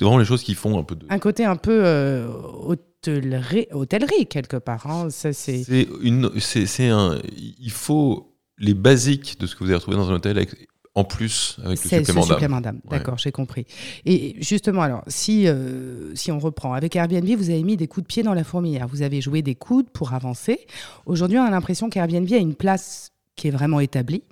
vraiment 0.00 0.18
les 0.18 0.24
choses 0.24 0.42
qui 0.42 0.54
font 0.54 0.78
un 0.78 0.84
peu 0.84 0.94
de. 0.94 1.06
Un 1.08 1.18
côté 1.18 1.44
un 1.44 1.56
peu 1.56 1.80
euh, 1.84 2.26
hôtellerie, 2.28 3.66
hôtellerie, 3.72 4.26
quelque 4.26 4.56
part. 4.56 4.86
hein. 4.86 5.10
Ça, 5.10 5.32
c'est... 5.32 5.62
C'est 5.64 5.88
une, 6.02 6.30
c'est, 6.38 6.66
c'est 6.66 6.88
un. 6.88 7.18
Il 7.58 7.70
faut 7.70 8.34
les 8.58 8.74
basiques 8.74 9.38
de 9.40 9.46
ce 9.46 9.54
que 9.54 9.60
vous 9.64 9.70
allez 9.70 9.76
retrouver 9.76 9.96
dans 9.96 10.10
un 10.10 10.14
hôtel 10.14 10.36
avec- 10.38 10.68
en 10.94 11.04
plus 11.04 11.56
avec 11.64 11.82
le 11.82 11.88
C'est 11.88 11.98
ce 12.00 12.04
supplément 12.04 12.20
d'âme. 12.26 12.28
supplément 12.36 12.60
d'âme. 12.60 12.80
Ouais. 12.84 12.98
D'accord, 12.98 13.16
j'ai 13.16 13.32
compris. 13.32 13.64
Et 14.04 14.36
justement, 14.40 14.82
alors, 14.82 15.02
si, 15.06 15.48
euh, 15.48 16.14
si 16.14 16.30
on 16.30 16.38
reprend, 16.38 16.74
avec 16.74 16.94
Airbnb, 16.94 17.26
vous 17.36 17.48
avez 17.48 17.62
mis 17.62 17.78
des 17.78 17.86
coups 17.88 18.04
de 18.04 18.08
pied 18.08 18.22
dans 18.22 18.34
la 18.34 18.44
fourmilière. 18.44 18.86
Vous 18.88 19.00
avez 19.00 19.22
joué 19.22 19.40
des 19.40 19.54
coudes 19.54 19.88
pour 19.88 20.12
avancer. 20.12 20.66
Aujourd'hui, 21.06 21.38
on 21.38 21.44
a 21.44 21.50
l'impression 21.50 21.88
qu'Airbnb 21.88 22.30
a 22.32 22.36
une 22.36 22.54
place 22.54 23.08
qui 23.36 23.48
est 23.48 23.50
vraiment 23.50 23.80
établie. 23.80 24.22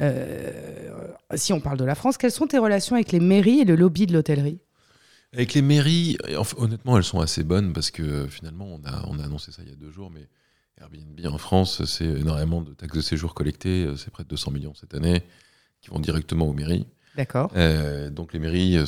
Euh, 0.00 0.50
si 1.34 1.54
on 1.54 1.60
parle 1.60 1.78
de 1.78 1.84
la 1.84 1.94
France, 1.94 2.18
quelles 2.18 2.30
sont 2.30 2.46
tes 2.46 2.58
relations 2.58 2.94
avec 2.94 3.10
les 3.12 3.20
mairies 3.20 3.60
et 3.60 3.64
le 3.64 3.74
lobby 3.74 4.04
de 4.06 4.12
l'hôtellerie? 4.12 4.58
Avec 5.32 5.54
les 5.54 5.62
mairies, 5.62 6.18
honnêtement, 6.56 6.96
elles 6.98 7.04
sont 7.04 7.20
assez 7.20 7.42
bonnes 7.42 7.72
parce 7.72 7.90
que 7.90 8.02
euh, 8.02 8.28
finalement, 8.28 8.66
on 8.66 8.86
a, 8.86 9.06
on 9.08 9.18
a 9.18 9.24
annoncé 9.24 9.50
ça 9.50 9.62
il 9.62 9.70
y 9.70 9.72
a 9.72 9.76
deux 9.76 9.90
jours, 9.90 10.10
mais 10.10 10.28
Airbnb 10.80 11.18
en 11.26 11.38
France, 11.38 11.84
c'est 11.84 12.04
énormément 12.04 12.60
de 12.60 12.72
taxes 12.74 12.96
de 12.96 13.00
séjour 13.00 13.34
collectées, 13.34 13.84
euh, 13.84 13.96
c'est 13.96 14.10
près 14.10 14.24
de 14.24 14.28
200 14.28 14.50
millions 14.50 14.74
cette 14.74 14.94
année, 14.94 15.22
qui 15.80 15.90
vont 15.90 16.00
directement 16.00 16.46
aux 16.46 16.52
mairies. 16.52 16.86
D'accord. 17.16 17.50
Euh, 17.56 18.10
donc 18.10 18.32
les 18.32 18.38
mairies, 18.38 18.78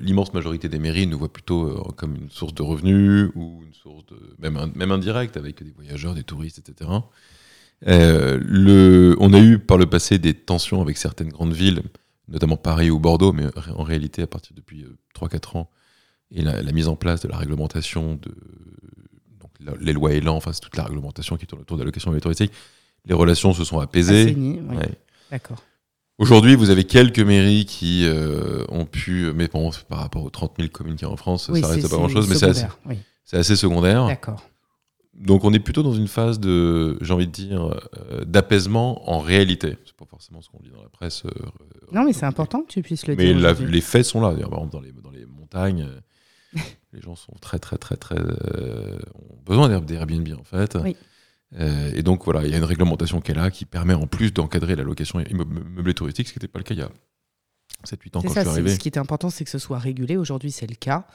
l'immense 0.00 0.32
majorité 0.32 0.68
des 0.68 0.78
mairies 0.78 1.06
nous 1.06 1.18
voient 1.18 1.32
plutôt 1.32 1.82
comme 1.96 2.14
une 2.14 2.30
source 2.30 2.54
de 2.54 2.62
revenus 2.62 3.30
ou 3.34 3.62
une 3.66 3.74
source 3.74 4.06
de 4.06 4.36
même, 4.38 4.92
indirecte 4.92 5.36
avec 5.36 5.62
des 5.62 5.72
voyageurs, 5.72 6.14
des 6.14 6.22
touristes, 6.22 6.60
etc. 6.60 6.90
Euh, 7.86 8.38
le, 8.42 9.16
on 9.20 9.32
a 9.32 9.40
eu 9.40 9.58
par 9.58 9.78
le 9.78 9.86
passé 9.86 10.18
des 10.18 10.34
tensions 10.34 10.82
avec 10.82 10.96
certaines 10.98 11.30
grandes 11.30 11.54
villes, 11.54 11.82
notamment 12.30 12.56
Paris 12.56 12.90
ou 12.90 12.98
Bordeaux, 12.98 13.32
mais 13.32 13.44
en 13.74 13.82
réalité 13.82 14.22
à 14.22 14.26
partir 14.26 14.54
depuis 14.56 14.84
euh, 14.84 14.96
3-4 15.18 15.58
ans 15.58 15.70
et 16.32 16.42
la, 16.42 16.62
la 16.62 16.72
mise 16.72 16.88
en 16.88 16.96
place 16.96 17.20
de 17.22 17.28
la 17.28 17.36
réglementation 17.36 18.14
de 18.14 18.30
donc, 19.40 19.50
la- 19.60 19.74
les 19.80 19.92
lois 19.92 20.12
Elan, 20.12 20.36
enfin 20.36 20.52
c'est 20.52 20.60
toute 20.60 20.76
la 20.76 20.84
réglementation 20.84 21.36
qui 21.36 21.46
tourne 21.46 21.62
autour 21.62 21.76
de 21.76 21.82
la 21.82 21.86
location 21.86 22.16
touristique, 22.20 22.52
les 23.06 23.14
relations 23.14 23.52
se 23.52 23.64
sont 23.64 23.80
apaisées. 23.80 24.26
Assaini, 24.26 24.60
oui. 24.68 24.76
Ouais. 24.76 24.90
D'accord. 25.30 25.62
Aujourd'hui, 26.18 26.54
vous 26.54 26.68
avez 26.68 26.84
quelques 26.84 27.20
mairies 27.20 27.64
qui 27.64 28.04
euh, 28.04 28.64
ont 28.68 28.84
pu, 28.84 29.32
mais 29.34 29.48
bon, 29.48 29.70
par 29.88 30.00
rapport 30.00 30.22
aux 30.22 30.28
30 30.30 30.52
000 30.58 30.68
communes 30.68 30.94
qu'il 30.96 31.06
y 31.06 31.10
a 31.10 31.12
en 31.12 31.16
France, 31.16 31.48
Oui, 31.50 31.62
ça 31.62 31.68
reste 31.68 31.88
pas 31.88 31.96
grand-chose, 31.96 32.28
mais 32.28 32.34
c'est 32.34 32.46
assez, 32.50 32.66
oui. 32.84 32.96
assez 33.32 33.56
secondaire. 33.56 34.06
D'accord. 34.06 34.42
Donc 35.20 35.44
on 35.44 35.52
est 35.52 35.58
plutôt 35.60 35.82
dans 35.82 35.92
une 35.92 36.08
phase 36.08 36.40
de, 36.40 36.96
j'ai 37.02 37.12
envie 37.12 37.26
de 37.26 37.32
dire, 37.32 37.62
euh, 38.10 38.24
d'apaisement 38.24 39.08
en 39.10 39.18
réalité. 39.20 39.76
C'est 39.84 39.94
pas 39.96 40.06
forcément 40.06 40.40
ce 40.40 40.48
qu'on 40.48 40.60
dit 40.62 40.70
dans 40.70 40.82
la 40.82 40.88
presse. 40.88 41.24
euh, 41.26 41.30
Non, 41.92 42.04
mais 42.04 42.12
c'est 42.14 42.24
important 42.26 42.62
que 42.62 42.68
tu 42.72 42.80
puisses 42.82 43.06
le 43.06 43.16
mais 43.16 43.26
dire. 43.26 43.36
aujourd'hui. 43.36 43.70
les 43.70 43.80
faits 43.82 44.04
sont 44.06 44.20
là. 44.22 44.28
Par 44.30 44.38
exemple, 44.38 44.72
dans 44.72 44.80
les, 44.80 44.92
dans 44.92 45.10
les 45.10 45.26
montagnes, 45.26 45.86
euh, 46.56 46.58
les 46.94 47.00
gens 47.02 47.16
sont 47.16 47.34
très, 47.40 47.58
très, 47.58 47.76
très, 47.76 47.96
très. 47.96 48.16
euh, 48.18 48.98
ont 49.14 49.36
besoin 49.44 49.68
d'Air- 49.68 49.82
d'Airbnb, 49.82 50.28
en 50.38 50.44
fait. 50.44 50.76
Oui. 50.82 50.96
Et 51.94 52.02
donc, 52.04 52.24
voilà, 52.24 52.44
il 52.44 52.50
y 52.50 52.54
a 52.54 52.58
une 52.58 52.64
réglementation 52.64 53.20
qui 53.20 53.32
est 53.32 53.34
là, 53.34 53.50
qui 53.50 53.64
permet 53.64 53.92
en 53.94 54.06
plus 54.06 54.32
d'encadrer 54.32 54.76
la 54.76 54.84
location 54.84 55.22
meublée 55.34 55.94
touristique, 55.94 56.28
ce 56.28 56.32
qui 56.32 56.38
n'était 56.38 56.46
pas 56.48 56.60
le 56.60 56.64
cas 56.64 56.74
il 56.74 56.78
y 56.78 56.82
a 56.82 56.90
7-8 57.84 58.16
ans 58.18 58.22
quand 58.22 58.28
ça, 58.28 58.28
je 58.28 58.30
suis 58.30 58.32
c'est- 58.44 58.48
arrivé. 58.48 58.70
ce 58.74 58.78
qui 58.78 58.88
est 58.88 58.98
important, 58.98 59.30
c'est 59.30 59.42
que 59.44 59.50
ce 59.50 59.58
soit 59.58 59.78
régulé. 59.80 60.16
Aujourd'hui, 60.16 60.52
c'est 60.52 60.68
le 60.68 60.76
cas. 60.76 61.06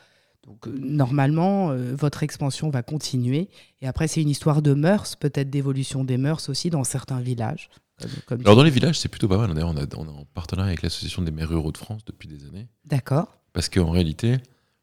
Donc 0.46 0.68
euh, 0.68 0.76
normalement, 0.80 1.72
euh, 1.72 1.96
votre 1.96 2.22
expansion 2.24 2.70
va 2.70 2.84
continuer. 2.84 3.50
Et 3.82 3.88
après, 3.88 4.08
c'est 4.08 4.22
une 4.22 4.30
histoire 4.30 4.62
de 4.62 4.74
mœurs, 4.74 5.16
peut-être 5.16 5.50
d'évolution 5.50 6.04
des 6.04 6.18
mœurs 6.18 6.50
aussi 6.50 6.70
dans 6.70 6.84
certains 6.84 7.20
villages. 7.20 7.70
comme- 8.00 8.10
comme 8.28 8.38
tu- 8.40 8.44
Alors 8.46 8.58
dans 8.58 8.64
les 8.64 8.70
villages, 8.72 9.00
c'est 9.00 9.08
plutôt 9.10 9.28
pas 9.30 9.38
mal. 9.38 9.54
D'ailleurs, 9.54 9.70
on, 9.70 9.78
a- 9.78 9.86
on 9.98 10.06
est 10.06 10.10
en 10.10 10.26
partenariat 10.34 10.68
avec 10.70 10.82
l'association 10.82 11.22
des 11.22 11.32
maires 11.32 11.48
ruraux 11.50 11.72
de 11.72 11.78
France 11.78 12.04
depuis 12.06 12.28
des 12.28 12.46
années. 12.46 12.68
D'accord. 12.86 13.38
Parce 13.54 13.70
qu'en 13.70 13.90
réalité, 13.90 14.34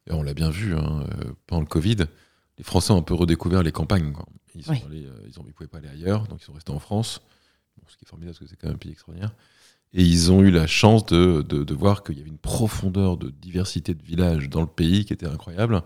et 0.07 0.13
on 0.13 0.23
l'a 0.23 0.33
bien 0.35 0.49
vu 0.51 0.75
hein, 0.75 1.05
euh, 1.21 1.33
pendant 1.47 1.61
le 1.61 1.67
Covid, 1.67 1.97
les 2.59 2.65
Français 2.65 2.93
ont 2.93 2.97
un 2.99 3.03
peu 3.03 3.13
redécouvert 3.15 3.63
les 3.63 3.71
campagnes. 3.73 4.13
quoi. 4.13 4.25
Ils 4.55 4.63
ne 4.63 4.71
Oui. 4.71 4.83
ils 5.29 5.39
ont- 5.39 5.45
ils 5.47 5.53
pouvaient 5.53 5.69
pas 5.69 5.79
aller 5.79 5.89
ailleurs, 5.89 6.27
donc 6.27 6.41
ils 6.41 6.45
sont 6.45 6.55
restés 6.55 6.73
en 6.73 6.79
France. 6.79 7.21
Bon, 7.77 7.85
ce 7.89 7.97
qui 7.99 8.05
est 8.05 8.09
formidable, 8.09 8.33
parce 8.35 8.41
que 8.45 8.47
c'est 8.51 8.57
quand 8.57 8.67
même 8.69 8.77
un 8.77 8.79
pays 8.79 8.93
extraordinaire. 8.93 9.35
Et 9.95 10.03
ils 10.03 10.33
ont 10.33 10.41
eu 10.41 10.51
la 10.51 10.67
chance 10.67 11.05
de, 11.07 11.43
de- 11.43 11.65
de 11.65 11.75
voir 11.75 12.03
qu'il 12.03 12.17
y 12.17 12.21
avait 12.21 12.31
une 12.31 12.39
profondeur 12.39 13.17
de 13.19 13.29
diversité 13.31 13.93
de 13.95 14.03
villages 14.03 14.49
dans 14.49 14.63
le 14.63 14.67
pays 14.67 15.05
qui 15.05 15.13
était 15.13 15.27
incroyable. 15.27 15.83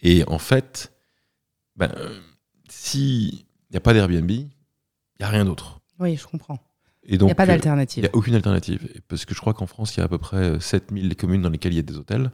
Et 0.00 0.24
en 0.26 0.38
fait, 0.38 0.92
ben, 1.76 1.90
euh, 1.96 2.18
s'il 2.68 3.44
n'y 3.70 3.76
a 3.76 3.80
pas 3.80 3.92
d'Airbnb, 3.94 4.30
il 4.30 4.38
n'y 5.20 5.24
a 5.24 5.28
rien 5.28 5.44
d'autre. 5.44 5.80
Oui, 6.00 6.16
je 6.16 6.26
comprends. 6.26 6.58
Il 7.04 7.18
n'y 7.22 7.30
a 7.30 7.34
pas 7.34 7.44
euh, 7.44 7.46
il 7.46 7.48
d'alternative. 7.48 8.02
n'y 8.04 8.08
a 8.08 8.14
aucune 8.14 8.34
alternative. 8.34 8.86
Parce 9.08 9.24
que 9.24 9.34
je 9.34 9.40
crois 9.40 9.54
qu'en 9.54 9.66
France, 9.66 9.94
il 9.96 9.98
y 9.98 10.02
a 10.02 10.04
à 10.04 10.08
peu 10.08 10.18
près 10.18 10.36
euh, 10.36 10.60
7000 10.60 11.14
communes 11.16 11.42
dans 11.42 11.48
lesquelles 11.50 11.72
il 11.72 11.76
y 11.76 11.80
a 11.80 11.82
des 11.82 11.96
hôtels. 11.96 12.30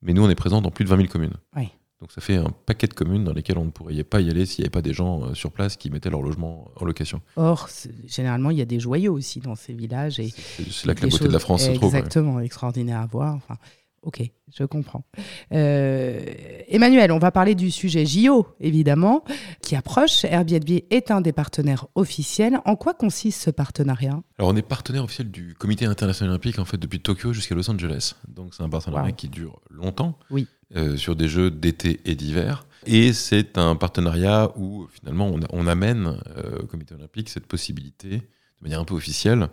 Mais 0.00 0.12
nous, 0.12 0.22
on 0.24 0.30
est 0.30 0.34
présent 0.36 0.62
dans 0.62 0.70
plus 0.70 0.84
de 0.84 0.90
20 0.90 0.96
000 0.96 1.08
communes. 1.08 1.34
Oui. 1.56 1.68
Donc 2.00 2.12
ça 2.12 2.20
fait 2.20 2.36
un 2.36 2.50
paquet 2.66 2.86
de 2.86 2.94
communes 2.94 3.24
dans 3.24 3.32
lesquelles 3.32 3.58
on 3.58 3.64
ne 3.64 3.70
pourrait 3.70 4.04
pas 4.04 4.20
y 4.20 4.30
aller 4.30 4.46
s'il 4.46 4.62
n'y 4.62 4.66
avait 4.66 4.70
pas 4.70 4.82
des 4.82 4.92
gens 4.92 5.24
euh, 5.24 5.34
sur 5.34 5.50
place 5.50 5.76
qui 5.76 5.90
mettaient 5.90 6.10
leur 6.10 6.22
logement 6.22 6.70
en 6.76 6.84
location. 6.84 7.20
Or, 7.34 7.68
généralement, 8.06 8.50
il 8.50 8.58
y 8.58 8.62
a 8.62 8.66
des 8.66 8.78
joyaux 8.78 9.14
aussi 9.14 9.40
dans 9.40 9.56
ces 9.56 9.72
villages. 9.72 10.20
Et 10.20 10.32
C'est 10.70 10.86
là 10.86 10.94
que 10.94 11.02
la 11.02 11.08
beauté 11.08 11.24
de 11.26 11.32
la 11.32 11.40
France 11.40 11.64
se 11.64 11.72
trouve. 11.72 11.92
ouais. 11.92 11.98
Exactement, 11.98 12.38
extraordinaire 12.38 13.00
à 13.00 13.06
voir. 13.06 13.34
Enfin, 13.34 13.56
ok, 14.02 14.22
je 14.56 14.64
comprends. 14.64 15.04
Euh, 15.52 16.20
Emmanuel, 16.68 17.12
on 17.12 17.18
va 17.18 17.30
parler 17.30 17.54
du 17.54 17.70
sujet 17.70 18.06
JO, 18.06 18.46
évidemment, 18.60 19.24
qui 19.62 19.76
approche. 19.76 20.24
Airbnb 20.24 20.68
est 20.90 21.10
un 21.10 21.20
des 21.20 21.32
partenaires 21.32 21.86
officiels. 21.94 22.58
En 22.64 22.76
quoi 22.76 22.94
consiste 22.94 23.42
ce 23.42 23.50
partenariat? 23.50 24.20
Alors 24.38 24.50
on 24.50 24.56
est 24.56 24.62
partenaire 24.62 25.04
officiel 25.04 25.30
du 25.30 25.54
Comité 25.54 25.84
international 25.86 26.30
olympique 26.30 26.58
en 26.58 26.64
fait 26.64 26.76
depuis 26.78 27.00
Tokyo 27.00 27.32
jusqu'à 27.32 27.54
Los 27.54 27.70
Angeles. 27.70 28.14
Donc 28.28 28.54
c'est 28.54 28.62
un 28.62 28.68
partenariat 28.68 29.08
Wow. 29.10 29.14
qui 29.16 29.28
dure 29.28 29.60
longtemps 29.70 30.18
Oui. 30.30 30.46
euh, 30.76 30.96
sur 30.96 31.16
des 31.16 31.28
jeux 31.28 31.50
d'été 31.50 32.00
et 32.04 32.14
d'hiver. 32.14 32.66
Et 32.86 33.12
c'est 33.12 33.58
un 33.58 33.74
partenariat 33.76 34.52
où 34.56 34.86
finalement 34.92 35.26
on, 35.28 35.40
on 35.50 35.66
amène 35.66 36.18
euh, 36.36 36.60
au 36.62 36.66
Comité 36.66 36.94
olympique 36.94 37.28
cette 37.28 37.46
possibilité, 37.46 38.08
de 38.18 38.62
manière 38.62 38.80
un 38.80 38.84
peu 38.84 38.94
officielle, 38.94 39.48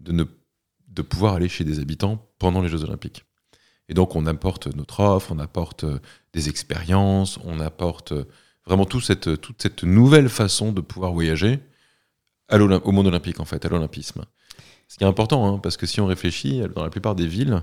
de, 0.00 0.12
ne, 0.12 0.24
de 0.88 1.02
pouvoir 1.02 1.34
aller 1.34 1.48
chez 1.48 1.64
des 1.64 1.78
habitants 1.78 2.26
pendant 2.38 2.60
les 2.62 2.68
Jeux 2.68 2.82
olympiques. 2.84 3.24
Et 3.88 3.94
donc 3.94 4.16
on 4.16 4.26
apporte 4.26 4.66
notre 4.74 5.00
offre, 5.00 5.30
on 5.32 5.38
apporte 5.38 5.84
euh, 5.84 5.98
des 6.32 6.48
expériences, 6.48 7.38
on 7.44 7.60
apporte 7.60 8.12
euh, 8.12 8.24
vraiment 8.66 8.86
tout 8.86 9.00
cette, 9.00 9.40
toute 9.40 9.60
cette 9.60 9.84
nouvelle 9.84 10.28
façon 10.28 10.72
de 10.72 10.80
pouvoir 10.80 11.12
voyager 11.12 11.58
à 12.48 12.56
au 12.58 12.92
monde 12.92 13.06
olympique, 13.06 13.40
en 13.40 13.44
fait, 13.44 13.64
à 13.64 13.68
l'olympisme. 13.68 14.24
Ce 14.88 14.96
qui 14.98 15.04
est 15.04 15.06
important, 15.06 15.46
hein, 15.54 15.58
parce 15.58 15.76
que 15.78 15.86
si 15.86 16.00
on 16.00 16.06
réfléchit, 16.06 16.62
dans 16.74 16.82
la 16.84 16.90
plupart 16.90 17.14
des 17.14 17.26
villes, 17.26 17.62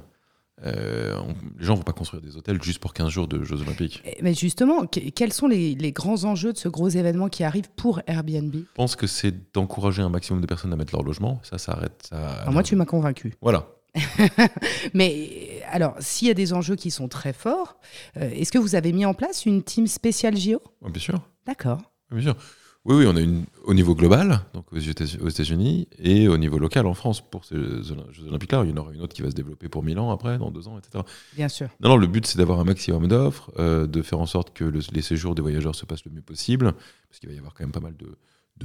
euh, 0.65 1.15
on- 1.19 1.35
les 1.59 1.65
gens 1.65 1.73
ne 1.73 1.77
vont 1.77 1.83
pas 1.83 1.93
construire 1.93 2.21
des 2.21 2.35
hôtels 2.35 2.61
juste 2.61 2.79
pour 2.79 2.93
15 2.93 3.09
jours 3.09 3.27
de 3.27 3.43
Jeux 3.43 3.61
olympiques. 3.61 4.01
Eh, 4.05 4.17
Mais 4.21 4.33
justement, 4.33 4.85
que- 4.87 4.99
quels 5.11 5.33
sont 5.33 5.47
les, 5.47 5.75
les 5.75 5.91
grands 5.91 6.23
enjeux 6.23 6.51
de 6.53 6.57
ce 6.57 6.67
gros 6.67 6.89
événement 6.89 7.29
qui 7.29 7.43
arrive 7.43 7.69
pour 7.75 8.01
Airbnb? 8.07 8.53
Je 8.55 8.59
pense 8.75 8.95
que 8.95 9.07
c'est 9.07 9.53
d'encourager 9.53 10.01
un 10.01 10.09
maximum 10.09 10.41
de 10.41 10.45
personnes 10.47 10.73
à 10.73 10.75
mettre 10.75 10.93
leur 10.93 11.03
logement. 11.03 11.39
Ça, 11.43 11.57
ça 11.57 11.73
arrête. 11.73 12.07
Ça, 12.09 12.27
Alors 12.41 12.53
Moi, 12.53 12.63
tu 12.63 12.75
m'as 12.75 12.85
convaincu. 12.85 13.33
Voilà. 13.41 13.67
Mais 14.93 15.60
alors, 15.71 15.95
s'il 15.99 16.27
y 16.27 16.31
a 16.31 16.33
des 16.35 16.53
enjeux 16.53 16.75
qui 16.75 16.91
sont 16.91 17.07
très 17.07 17.33
forts, 17.33 17.77
euh, 18.17 18.29
est-ce 18.31 18.51
que 18.51 18.57
vous 18.57 18.75
avez 18.75 18.91
mis 18.93 19.05
en 19.05 19.13
place 19.13 19.45
une 19.45 19.63
team 19.63 19.87
spéciale 19.87 20.37
JO 20.37 20.61
Ouais, 20.81 20.91
bien 20.91 21.01
sûr. 21.01 21.19
D'accord. 21.45 21.81
Bien 22.11 22.21
sûr. 22.21 22.35
Oui, 22.83 22.95
oui, 22.95 23.05
on 23.07 23.15
a 23.15 23.21
une 23.21 23.45
au 23.65 23.75
niveau 23.75 23.93
global, 23.93 24.41
donc 24.55 24.65
aux 24.73 24.77
États- 24.79 25.03
aux 25.21 25.29
États-Unis, 25.29 25.87
et 25.99 26.27
au 26.27 26.35
niveau 26.37 26.57
local 26.57 26.87
en 26.87 26.95
France 26.95 27.21
pour 27.21 27.45
ces 27.45 27.55
Jeux 27.55 28.27
Olympiques-là. 28.27 28.63
Il 28.65 28.71
y 28.71 28.73
en 28.73 28.77
aura 28.77 28.91
une 28.91 29.01
autre 29.01 29.13
qui 29.13 29.21
va 29.21 29.29
se 29.29 29.35
développer 29.35 29.69
pour 29.69 29.83
Milan 29.83 30.09
après, 30.09 30.39
dans 30.39 30.49
deux 30.49 30.67
ans, 30.67 30.79
etc. 30.79 31.03
Bien 31.35 31.47
sûr. 31.47 31.69
Non, 31.79 31.89
non, 31.89 31.97
le 31.97 32.07
but 32.07 32.25
c'est 32.25 32.39
d'avoir 32.39 32.59
un 32.59 32.63
maximum 32.63 33.07
d'offres, 33.07 33.51
euh, 33.59 33.85
de 33.85 34.01
faire 34.01 34.19
en 34.19 34.25
sorte 34.25 34.51
que 34.55 34.63
le- 34.63 34.79
les 34.93 35.03
séjours 35.03 35.35
des 35.35 35.43
voyageurs 35.43 35.75
se 35.75 35.85
passent 35.85 36.05
le 36.05 36.11
mieux 36.11 36.23
possible, 36.23 36.73
parce 37.07 37.19
qu'il 37.19 37.29
va 37.29 37.35
y 37.35 37.37
avoir 37.37 37.53
quand 37.53 37.63
même 37.63 37.71
pas 37.71 37.81
mal 37.81 37.93
de, 37.97 38.17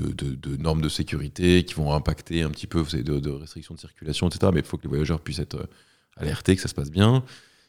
de, 0.03 0.13
de- 0.13 0.35
de 0.35 0.57
normes 0.57 0.81
de 0.81 0.89
sécurité 0.89 1.65
qui 1.67 1.75
vont 1.75 1.93
impacter 1.93 2.41
un 2.43 2.51
petit 2.51 2.67
peu 2.67 2.79
vous 2.79 2.89
savez, 2.89 3.03
de, 3.03 3.19
de 3.19 3.31
restrictions 3.31 3.75
de 3.75 3.81
circulation, 3.81 4.29
etc. 4.29 4.51
Mais 4.55 4.61
il 4.61 4.67
faut 4.67 4.79
que 4.79 4.85
les 4.85 4.89
voyageurs 4.89 5.21
puissent 5.21 5.41
être 5.41 5.57
euh, 5.57 5.67
alertés, 6.16 6.56
que 6.56 6.62
ça 6.62 6.68
se 6.68 6.75
passe 6.75 6.90
bien. 6.90 7.25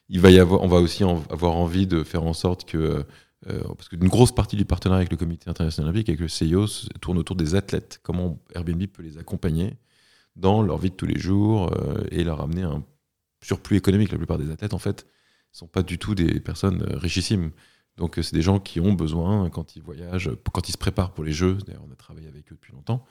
Il 0.09 0.21
va 0.21 0.31
y 0.31 0.39
avoir, 0.39 0.61
on 0.61 0.67
va 0.67 0.77
aussi 0.77 1.03
avoir 1.03 1.55
envie 1.55 1.87
de 1.87 2.03
faire 2.03 2.23
en 2.23 2.33
sorte 2.33 2.65
que, 2.65 3.05
euh, 3.47 3.63
parce 3.75 3.89
qu'une 3.89 4.07
grosse 4.07 4.33
partie 4.33 4.55
du 4.55 4.65
partenariat 4.65 5.01
avec 5.01 5.11
le 5.11 5.17
Comité 5.17 5.49
international 5.49 5.89
olympique, 5.89 6.09
avec 6.09 6.21
le 6.21 6.27
CIO, 6.27 6.67
se 6.67 6.87
tourne 7.01 7.17
autour 7.17 7.35
des 7.35 7.55
athlètes. 7.55 7.99
Comment 8.03 8.39
Airbnb 8.55 8.85
peut 8.87 9.03
les 9.03 9.17
accompagner 9.17 9.77
dans 10.37 10.61
leur 10.61 10.77
vie 10.77 10.91
de 10.91 10.95
tous 10.95 11.05
les 11.05 11.19
jours 11.19 11.73
euh, 11.73 12.03
et 12.11 12.23
leur 12.23 12.41
amener 12.41 12.63
un 12.63 12.83
surplus 13.41 13.77
économique. 13.77 14.11
La 14.11 14.17
plupart 14.17 14.37
des 14.37 14.51
athlètes, 14.51 14.73
en 14.73 14.79
fait, 14.79 15.07
sont 15.51 15.67
pas 15.67 15.83
du 15.83 15.97
tout 15.97 16.15
des 16.15 16.39
personnes 16.39 16.83
euh, 16.83 16.97
richissimes. 16.97 17.51
Donc, 17.97 18.17
euh, 18.17 18.21
c'est 18.21 18.35
des 18.35 18.41
gens 18.41 18.59
qui 18.59 18.79
ont 18.79 18.93
besoin, 18.93 19.49
quand 19.49 19.75
ils 19.75 19.81
voyagent, 19.81 20.31
quand 20.53 20.69
ils 20.69 20.73
se 20.73 20.77
préparent 20.77 21.13
pour 21.13 21.23
les 21.23 21.33
Jeux, 21.33 21.57
d'ailleurs, 21.65 21.83
on 21.87 21.91
a 21.91 21.95
travaillé 21.95 22.27
avec 22.27 22.51
eux 22.51 22.55
depuis 22.55 22.73
longtemps, 22.73 23.03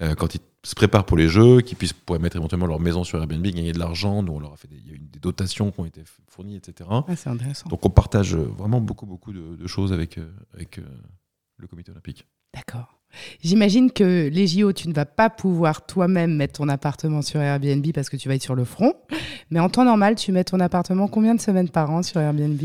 euh, 0.00 0.14
quand 0.14 0.34
ils 0.34 0.40
se 0.64 0.74
préparent 0.74 1.04
pour 1.04 1.16
les 1.16 1.28
Jeux, 1.28 1.60
qu'ils 1.60 1.76
puissent 1.76 1.92
pourraient 1.92 2.18
mettre 2.18 2.36
éventuellement 2.36 2.66
leur 2.66 2.80
maison 2.80 3.04
sur 3.04 3.18
Airbnb, 3.18 3.42
gagner 3.44 3.72
de 3.72 3.78
l'argent. 3.78 4.22
Nous, 4.22 4.32
on 4.32 4.38
leur 4.40 4.52
a 4.52 4.56
fait 4.56 4.68
des, 4.68 4.76
il 4.76 4.88
y 4.88 4.90
a 4.92 4.94
eu 4.94 4.98
des 4.98 5.18
dotations 5.18 5.70
qui 5.70 5.80
ont 5.80 5.84
été 5.84 6.02
fournies, 6.28 6.56
etc. 6.56 6.88
Ah, 6.90 7.04
c'est 7.16 7.28
intéressant. 7.30 7.68
Donc, 7.68 7.84
on 7.84 7.90
partage 7.90 8.34
euh, 8.34 8.48
vraiment 8.56 8.80
beaucoup, 8.80 9.06
beaucoup 9.06 9.32
de, 9.32 9.56
de 9.56 9.66
choses 9.66 9.92
avec, 9.92 10.18
euh, 10.18 10.30
avec 10.54 10.78
euh, 10.78 10.82
le 11.58 11.66
comité 11.66 11.90
olympique. 11.90 12.26
D'accord. 12.54 12.98
J'imagine 13.42 13.90
que 13.92 14.28
les 14.32 14.46
JO, 14.46 14.72
tu 14.72 14.88
ne 14.88 14.94
vas 14.94 15.04
pas 15.04 15.28
pouvoir 15.28 15.84
toi-même 15.84 16.34
mettre 16.34 16.54
ton 16.54 16.68
appartement 16.70 17.20
sur 17.20 17.40
Airbnb 17.40 17.84
parce 17.94 18.08
que 18.08 18.16
tu 18.16 18.28
vas 18.28 18.34
être 18.36 18.42
sur 18.42 18.54
le 18.54 18.64
front. 18.64 18.94
Mais 19.50 19.60
en 19.60 19.68
temps 19.68 19.84
normal, 19.84 20.14
tu 20.14 20.32
mets 20.32 20.44
ton 20.44 20.60
appartement 20.60 21.08
combien 21.08 21.34
de 21.34 21.40
semaines 21.40 21.68
par 21.68 21.90
an 21.90 22.02
sur 22.02 22.20
Airbnb? 22.20 22.60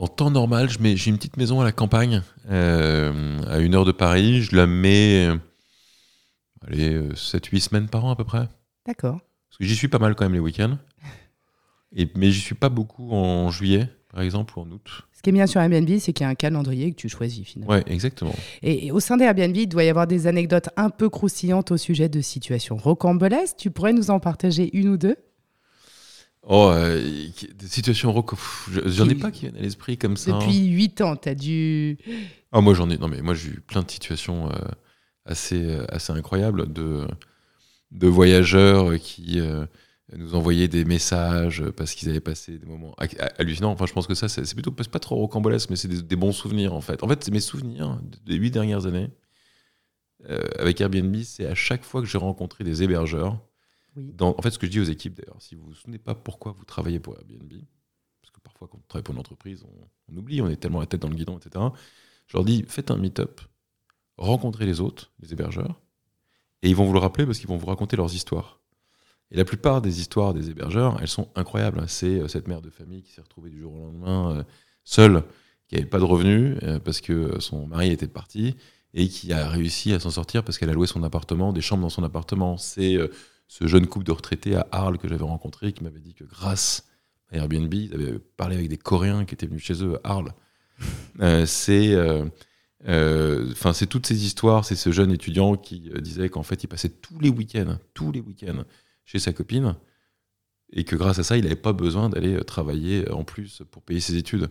En 0.00 0.06
temps 0.08 0.30
normal, 0.32 0.68
je 0.70 0.78
mets- 0.80 0.96
j'ai 0.96 1.10
une 1.10 1.16
petite 1.16 1.36
maison 1.36 1.60
à 1.60 1.64
la 1.64 1.72
campagne, 1.72 2.22
euh, 2.50 3.40
à 3.48 3.58
une 3.58 3.74
heure 3.74 3.84
de 3.84 3.92
Paris. 3.92 4.42
Je 4.42 4.56
la 4.56 4.66
mets, 4.66 5.28
allez, 6.66 6.98
7-8 7.14 7.60
semaines 7.60 7.88
par 7.88 8.04
an 8.04 8.10
à 8.10 8.16
peu 8.16 8.24
près. 8.24 8.48
D'accord. 8.86 9.18
Parce 9.48 9.58
que 9.58 9.64
j'y 9.64 9.76
suis 9.76 9.88
pas 9.88 9.98
mal 9.98 10.14
quand 10.14 10.24
même 10.24 10.34
les 10.34 10.40
week-ends. 10.40 10.78
Et, 11.94 12.08
mais 12.16 12.30
j'y 12.30 12.40
suis 12.40 12.54
pas 12.54 12.68
beaucoup 12.68 13.12
en 13.12 13.50
juillet, 13.50 13.88
par 14.12 14.20
exemple, 14.22 14.58
ou 14.58 14.62
en 14.62 14.70
août. 14.70 15.02
Ce 15.16 15.22
qui 15.22 15.30
est 15.30 15.32
bien 15.32 15.46
sur 15.46 15.60
Airbnb, 15.60 15.88
c'est 15.98 16.12
qu'il 16.12 16.24
y 16.24 16.26
a 16.26 16.30
un 16.30 16.34
calendrier 16.34 16.90
que 16.92 16.96
tu 16.96 17.08
choisis 17.08 17.46
finalement. 17.46 17.72
Ouais, 17.74 17.82
exactement. 17.86 18.34
Et, 18.62 18.86
et 18.86 18.92
au 18.92 19.00
sein 19.00 19.16
d'Airbnb, 19.16 19.56
il 19.56 19.66
doit 19.66 19.84
y 19.84 19.88
avoir 19.88 20.06
des 20.06 20.26
anecdotes 20.26 20.68
un 20.76 20.90
peu 20.90 21.08
croustillantes 21.08 21.70
au 21.72 21.76
sujet 21.76 22.08
de 22.08 22.20
situations 22.20 22.76
rocambolesques. 22.76 23.56
Tu 23.56 23.70
pourrais 23.70 23.92
nous 23.94 24.10
en 24.10 24.20
partager 24.20 24.70
une 24.76 24.88
ou 24.90 24.96
deux? 24.96 25.16
Oh, 26.50 26.70
euh, 26.72 27.02
des 27.58 27.66
situations 27.66 28.14
je- 28.70 28.80
j'en 28.88 29.08
ai 29.08 29.14
pas 29.14 29.30
qui 29.30 29.42
viennent 29.42 29.56
à 29.56 29.60
l'esprit 29.60 29.98
comme 29.98 30.16
ça. 30.16 30.32
Depuis 30.32 30.66
8 30.66 31.00
ans, 31.00 31.16
tu 31.16 31.28
as 31.28 31.34
dû... 31.34 31.98
Ah, 32.52 32.60
moi 32.60 32.74
j'en 32.74 32.88
ai. 32.90 32.96
Non, 32.96 33.08
mais 33.08 33.20
moi 33.20 33.34
j'ai 33.34 33.50
eu 33.50 33.60
plein 33.60 33.82
de 33.82 33.90
situations 33.90 34.48
euh, 34.50 34.54
assez, 35.28 35.78
assez 35.88 36.12
incroyables 36.12 36.72
de, 36.72 37.06
de 37.90 38.06
voyageurs 38.08 38.98
qui 38.98 39.40
euh, 39.40 39.66
nous 40.16 40.34
envoyaient 40.34 40.68
des 40.68 40.84
messages 40.84 41.62
parce 41.76 41.94
qu'ils 41.94 42.08
avaient 42.08 42.20
passé 42.20 42.58
des 42.58 42.66
moments 42.66 42.94
ha- 42.98 43.30
hallucinants. 43.38 43.70
Enfin, 43.72 43.86
je 43.86 43.92
pense 43.92 44.06
que 44.06 44.14
ça, 44.14 44.28
c'est 44.28 44.54
plutôt 44.54 44.72
pas 44.72 44.98
trop 44.98 45.16
rocambolesque, 45.16 45.70
mais 45.70 45.76
c'est 45.76 45.88
des, 45.88 46.02
des 46.02 46.16
bons 46.16 46.32
souvenirs 46.32 46.74
en 46.74 46.80
fait. 46.80 47.02
En 47.02 47.08
fait, 47.08 47.22
c'est 47.24 47.30
mes 47.30 47.40
souvenirs 47.40 48.00
des 48.24 48.36
huit 48.36 48.50
dernières 48.50 48.86
années 48.86 49.10
euh, 50.28 50.42
avec 50.58 50.80
Airbnb. 50.80 51.14
C'est 51.22 51.46
à 51.46 51.54
chaque 51.54 51.84
fois 51.84 52.00
que 52.00 52.06
j'ai 52.06 52.18
rencontré 52.18 52.64
des 52.64 52.82
hébergeurs. 52.82 53.40
Oui. 53.96 54.12
Dans, 54.14 54.34
en 54.36 54.42
fait, 54.42 54.50
ce 54.50 54.58
que 54.58 54.66
je 54.66 54.70
dis 54.72 54.80
aux 54.80 54.84
équipes 54.84 55.14
d'ailleurs, 55.14 55.40
si 55.40 55.54
vous 55.54 55.64
vous 55.66 55.74
souvenez 55.74 55.98
pas 55.98 56.14
pourquoi 56.14 56.52
vous 56.52 56.64
travaillez 56.64 57.00
pour 57.00 57.16
Airbnb, 57.16 57.52
parce 58.20 58.30
que 58.32 58.40
parfois 58.40 58.68
quand 58.68 58.78
on 58.78 58.86
travaille 58.88 59.02
pour 59.02 59.14
une 59.14 59.20
entreprise, 59.20 59.64
on, 59.64 60.12
on 60.12 60.16
oublie, 60.16 60.40
on 60.40 60.48
est 60.48 60.56
tellement 60.56 60.80
la 60.80 60.86
tête 60.86 61.02
dans 61.02 61.08
le 61.08 61.16
guidon, 61.16 61.38
etc. 61.38 61.64
Je 62.26 62.36
leur 62.36 62.44
dis, 62.44 62.64
faites 62.68 62.90
un 62.90 62.96
meet-up, 62.96 63.40
rencontrez 64.18 64.66
les 64.66 64.80
autres, 64.80 65.10
les 65.20 65.32
hébergeurs, 65.32 65.80
et 66.62 66.68
ils 66.68 66.76
vont 66.76 66.84
vous 66.84 66.92
le 66.92 66.98
rappeler 66.98 67.24
parce 67.24 67.38
qu'ils 67.38 67.48
vont 67.48 67.56
vous 67.56 67.66
raconter 67.66 67.96
leurs 67.96 68.14
histoires. 68.14 68.60
Et 69.30 69.36
la 69.36 69.44
plupart 69.44 69.82
des 69.82 70.00
histoires 70.00 70.32
des 70.32 70.50
hébergeurs, 70.50 70.98
elles 71.00 71.08
sont 71.08 71.28
incroyables. 71.34 71.84
C'est 71.86 72.20
euh, 72.20 72.28
cette 72.28 72.48
mère 72.48 72.62
de 72.62 72.70
famille 72.70 73.02
qui 73.02 73.12
s'est 73.12 73.20
retrouvée 73.20 73.50
du 73.50 73.60
jour 73.60 73.74
au 73.74 73.78
lendemain 73.78 74.38
euh, 74.38 74.42
seule, 74.84 75.22
qui 75.68 75.74
n'avait 75.74 75.86
pas 75.86 75.98
de 75.98 76.04
revenus 76.04 76.56
euh, 76.62 76.78
parce 76.78 77.00
que 77.00 77.38
son 77.40 77.66
mari 77.66 77.90
était 77.90 78.06
parti, 78.06 78.56
et 78.94 79.08
qui 79.08 79.32
a 79.34 79.48
réussi 79.48 79.92
à 79.92 80.00
s'en 80.00 80.10
sortir 80.10 80.42
parce 80.42 80.56
qu'elle 80.56 80.70
a 80.70 80.72
loué 80.72 80.86
son 80.86 81.02
appartement, 81.02 81.52
des 81.52 81.60
chambres 81.60 81.82
dans 81.82 81.90
son 81.90 82.04
appartement. 82.04 82.56
C'est 82.56 82.96
ce 83.46 83.66
jeune 83.66 83.86
couple 83.86 84.06
de 84.06 84.12
retraités 84.12 84.56
à 84.56 84.66
Arles 84.72 84.96
que 84.96 85.08
j'avais 85.08 85.24
rencontré 85.24 85.74
qui 85.74 85.84
m'avait 85.84 86.00
dit 86.00 86.14
que 86.14 86.24
grâce 86.24 86.86
à 87.30 87.36
Airbnb, 87.36 87.72
ils 87.74 87.92
avaient 87.92 88.18
parlé 88.18 88.56
avec 88.56 88.68
des 88.70 88.78
Coréens 88.78 89.26
qui 89.26 89.34
étaient 89.34 89.46
venus 89.46 89.62
chez 89.62 89.84
eux 89.84 90.00
à 90.04 90.12
Arles. 90.12 90.32
C'est 91.46 91.94
enfin 92.86 93.72
c'est 93.72 93.86
toutes 93.86 94.06
ces 94.06 94.24
histoires, 94.24 94.64
c'est 94.64 94.76
ce 94.76 94.90
jeune 94.92 95.10
étudiant 95.10 95.56
qui 95.56 95.90
euh, 95.94 96.00
disait 96.00 96.28
qu'en 96.28 96.42
fait 96.42 96.62
il 96.62 96.68
passait 96.68 96.88
tous 96.88 97.18
les 97.18 97.28
week-ends, 97.28 97.78
tous 97.94 98.12
les 98.12 98.20
week-ends 98.20 98.64
chez 99.04 99.18
sa 99.18 99.32
copine 99.32 99.74
et 100.72 100.84
que 100.84 100.96
grâce 100.96 101.18
à 101.18 101.22
ça, 101.22 101.36
il 101.36 101.44
n'avait 101.44 101.56
pas 101.56 101.72
besoin 101.72 102.08
d'aller 102.08 102.34
euh, 102.34 102.44
travailler 102.44 103.10
en 103.10 103.24
plus 103.24 103.62
pour 103.70 103.82
payer 103.82 104.00
ses 104.00 104.16
études. 104.16 104.50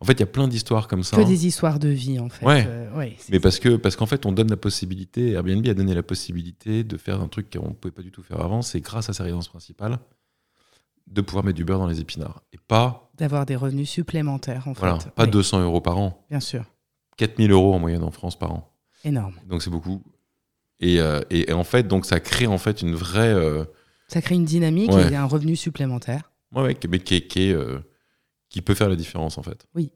En 0.00 0.04
fait, 0.04 0.12
il 0.12 0.20
y 0.20 0.22
a 0.22 0.26
plein 0.26 0.46
d'histoires 0.46 0.86
comme 0.86 1.02
ça. 1.02 1.16
Que 1.16 1.22
hein. 1.22 1.24
des 1.24 1.46
histoires 1.46 1.78
de 1.78 1.88
vie, 1.88 2.20
en 2.20 2.28
fait. 2.28 2.46
Ouais. 2.46 2.64
Euh, 2.66 2.96
ouais, 2.96 3.16
Mais 3.30 3.40
parce 3.40 3.58
que 3.58 3.76
parce 3.76 3.96
qu'en 3.96 4.06
fait, 4.06 4.26
on 4.26 4.32
donne 4.32 4.48
la 4.48 4.56
possibilité, 4.56 5.32
Airbnb 5.32 5.66
a 5.66 5.74
donné 5.74 5.94
la 5.94 6.04
possibilité 6.04 6.84
de 6.84 6.96
faire 6.96 7.20
un 7.20 7.28
truc 7.28 7.50
qu'on 7.52 7.68
ne 7.68 7.74
pouvait 7.74 7.92
pas 7.92 8.02
du 8.02 8.12
tout 8.12 8.22
faire 8.22 8.40
avant, 8.40 8.62
c'est 8.62 8.80
grâce 8.80 9.10
à 9.10 9.12
sa 9.12 9.24
résidence 9.24 9.48
principale 9.48 9.98
de 11.08 11.20
pouvoir 11.20 11.44
mettre 11.44 11.56
du 11.56 11.64
beurre 11.64 11.78
dans 11.78 11.86
les 11.86 12.00
épinards. 12.00 12.42
Et 12.52 12.58
pas, 12.58 13.10
D'avoir 13.16 13.46
des 13.46 13.56
revenus 13.56 13.90
supplémentaires, 13.90 14.68
en 14.68 14.72
voilà, 14.72 15.00
fait. 15.00 15.10
pas 15.10 15.24
Oui, 15.24 15.30
200 15.30 15.62
euros 15.62 15.80
par 15.80 15.98
an, 15.98 16.24
Bien 16.30 16.40
sûr. 16.40 16.64
4000 17.18 17.50
euros 17.52 17.74
en 17.74 17.78
moyenne 17.78 18.02
en 18.02 18.10
France 18.10 18.38
par 18.38 18.52
an. 18.52 18.72
Énorme. 19.04 19.34
Donc 19.46 19.62
c'est 19.62 19.70
beaucoup. 19.70 20.02
Et, 20.80 21.00
euh, 21.00 21.20
et, 21.30 21.50
et 21.50 21.52
en 21.52 21.64
fait, 21.64 21.86
donc 21.86 22.06
ça 22.06 22.18
crée 22.20 22.46
en 22.46 22.58
fait 22.58 22.80
une 22.82 22.94
vraie, 22.94 23.34
euh, 23.34 23.64
Ça 24.08 24.22
crée 24.22 24.34
une 24.36 24.44
dynamique 24.44 24.90
Ouais. 24.92 25.12
et 25.12 25.16
un 25.16 25.24
revenu 25.26 25.54
supplémentaire. 25.56 26.30
ouais, 26.54 26.62
ouais, 26.62 26.76
mais 26.88 26.98
qui, 27.00 27.20
qui 27.28 27.52
euh, 27.52 27.78
qui 28.48 28.62
peut 28.62 28.74
faire 28.74 28.88
la 28.88 28.96
différence 28.96 29.36
en 29.38 29.42
fait. 29.42 29.66
Oui. 29.74 29.92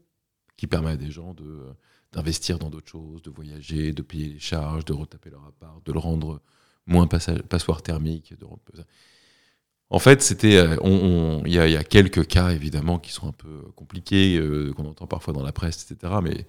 Qui 0.56 0.66
permet 0.66 0.90
à 0.90 0.96
des 0.96 1.10
gens 1.10 1.32
de 1.34 1.60
d'investir 2.12 2.58
dans 2.58 2.68
d'autres 2.68 2.90
choses, 2.90 3.22
de 3.22 3.30
voyager, 3.30 3.92
de 3.92 4.02
payer 4.02 4.28
les 4.28 4.38
charges, 4.38 4.84
de 4.84 4.92
retaper 4.92 5.30
leur 5.30 5.44
appart, 5.46 5.84
de 5.86 5.92
le 5.92 5.98
rendre 5.98 6.42
moins 6.84 7.06
passa- 7.06 7.42
passoire 7.42 7.80
thermique. 7.82 8.34
de 8.38 8.44
En 9.88 9.98
fait, 9.98 10.20
c'était, 10.22 10.56
euh, 10.56 10.76
on- 10.82 10.90
on- 10.90 11.42
il 11.46 11.52
y, 11.52 11.58
a, 11.58 11.66
il 11.68 11.72
y 11.72 11.76
a 11.76 11.84
quelques 11.84 12.26
cas 12.26 12.50
évidemment 12.50 12.98
qui 12.98 13.12
sont 13.12 13.28
un 13.28 13.32
peu 13.32 13.62
compliqués, 13.76 14.38
qu'on 14.76 14.84
entend 14.86 15.06
parfois 15.06 15.32
dans 15.32 15.42
la 15.42 15.52
presse, 15.52 15.90
etc. 15.90 16.14
Mais 16.22 16.46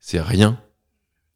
c'est 0.00 0.20
rien 0.20 0.60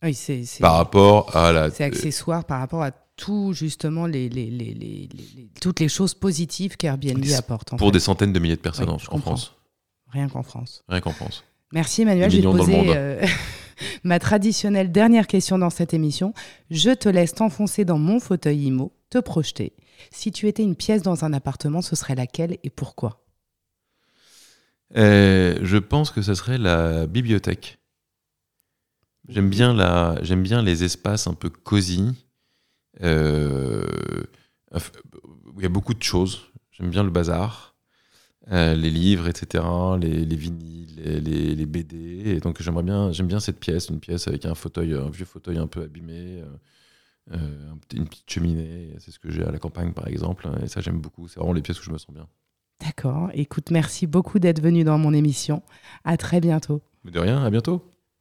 Oui, 0.03 0.15
c'est 0.15 0.45
par 0.61 0.75
rapport 0.77 1.37
à 1.37 1.53
la. 1.53 1.71
c'est 1.71 1.85
accessoire 1.85 2.45
par 2.45 2.59
rapport 2.61 2.83
à 2.83 2.91
tout, 3.17 3.53
justement, 3.53 4.07
les, 4.07 4.29
les, 4.29 4.51
les, 4.51 4.75
les- 4.75 4.75
les- 4.75 5.09
les- 5.37 5.49
toutes 5.61 5.79
les 5.81 5.89
choses 5.89 6.15
positives 6.15 6.77
qu'Airbnb 6.77 7.21
Des- 7.21 7.35
apporte. 7.35 7.73
En 7.73 7.77
pour 7.77 7.89
fait. 7.89 7.93
des 7.93 8.01
centaines 8.01 8.33
de 8.33 8.39
milliers 8.41 8.57
de 8.57 8.61
personnes 8.61 8.89
Oui, 8.89 8.95
en, 8.95 8.99
je. 8.99 9.21
France. 9.21 9.55
Rien 10.09 10.29
qu'en 10.29 10.43
France. 10.43 10.83
Rien 10.89 11.01
qu'en 11.01 11.13
France. 11.13 11.45
Merci 11.73 12.03
Emmanuel. 12.03 12.31
Je 12.31 12.37
Des 12.37 12.43
vais 12.43 12.49
te 12.49 12.57
dans 12.57 12.65
le 12.65 12.73
poser 12.73 12.97
euh, 12.97 13.25
ma 14.05 14.19
traditionnelle 14.19 14.91
dernière 14.93 15.27
question 15.29 15.59
dans 15.59 15.71
cette 15.71 15.95
émission. 15.95 16.35
Je 16.71 16.91
te 16.91 17.09
laisse 17.09 17.35
t'enfoncer 17.35 17.85
dans 17.85 17.99
mon 17.99 18.19
fauteuil 18.21 18.65
IMO, 18.67 18.93
te 19.11 19.19
projeter. 19.19 19.73
Si 20.11 20.33
tu 20.33 20.49
étais 20.49 20.63
une 20.65 20.77
pièce 20.77 21.03
dans 21.03 21.25
un 21.25 21.33
appartement, 21.33 21.83
ce 21.83 21.95
serait 21.97 22.15
laquelle 22.17 22.59
et 22.65 22.71
pourquoi? 22.71 23.25
Euh, 24.97 25.59
je 25.63 25.77
pense 25.79 26.11
que 26.11 26.23
ce 26.23 26.35
serait 26.35 26.59
la 26.59 27.07
bibliothèque. 27.07 27.79
J'aime 29.29 29.49
bien, 29.51 29.73
la, 29.75 30.19
j'aime 30.23 30.43
bien 30.43 30.63
les 30.63 30.85
espaces 30.85 31.27
un 31.27 31.35
peu 31.35 31.49
cosy. 31.51 32.13
euh, 33.03 33.85
il 35.57 35.63
y 35.63 35.67
a 35.67 35.69
beaucoup 35.69 35.95
de 35.95 36.03
choses. 36.03 36.41
J'aime 36.73 36.91
bien 36.91 37.05
le 37.05 37.11
bazar, 37.11 37.77
euh, 38.53 38.75
les 38.75 38.91
livres, 38.91 39.29
etc., 39.29 39.65
les, 40.01 40.25
les 40.25 40.37
vinyles, 40.37 40.97
les, 40.97 41.21
les- 41.21 41.55
les 41.55 41.67
BD. 41.67 41.97
Et 42.27 42.41
donc 42.41 42.61
j'aimerais 42.63 42.83
bien, 42.83 43.13
j'aime 43.13 43.29
bien 43.29 43.41
cette 43.41 43.61
pièce, 43.61 43.89
une 43.91 44.01
pièce 44.01 44.29
avec 44.29 44.45
un 44.47 44.55
fauteuil, 44.55 44.95
un 44.95 45.11
vieux 45.11 45.25
fauteuil 45.27 45.59
un 45.59 45.67
peu 45.69 45.83
abîmé, 45.83 46.43
euh, 46.43 46.47
euh, 47.33 47.75
une 47.95 48.09
petite 48.09 48.31
cheminée. 48.31 48.95
C'est 48.99 49.11
ce 49.13 49.19
que 49.21 49.31
j'ai 49.31 49.45
à 49.45 49.51
la 49.53 49.59
campagne, 49.59 49.93
par 49.93 50.09
exemple. 50.09 50.49
Et 50.63 50.69
ça, 50.69 50.81
j'aime 50.81 51.01
beaucoup. 51.01 51.29
C'est 51.29 51.41
vraiment 51.41 51.55
les 51.55 51.63
pièces 51.63 51.81
où 51.81 51.85
je 51.85 51.91
me 51.93 51.99
sens 51.99 52.15
bien. 52.15 52.27
D'accord. 52.81 53.31
Écoute, 53.35 53.71
merci 53.71 54.07
beaucoup 54.07 54.39
d'être 54.39 54.61
venu 54.61 54.85
dans 54.85 54.99
mon 54.99 55.15
émission. 55.15 55.63
À 56.05 56.17
très 56.17 56.41
bientôt. 56.41 56.83
De 57.05 57.19
rien, 57.19 57.43
à 57.45 57.51
bientôt. 57.51 57.83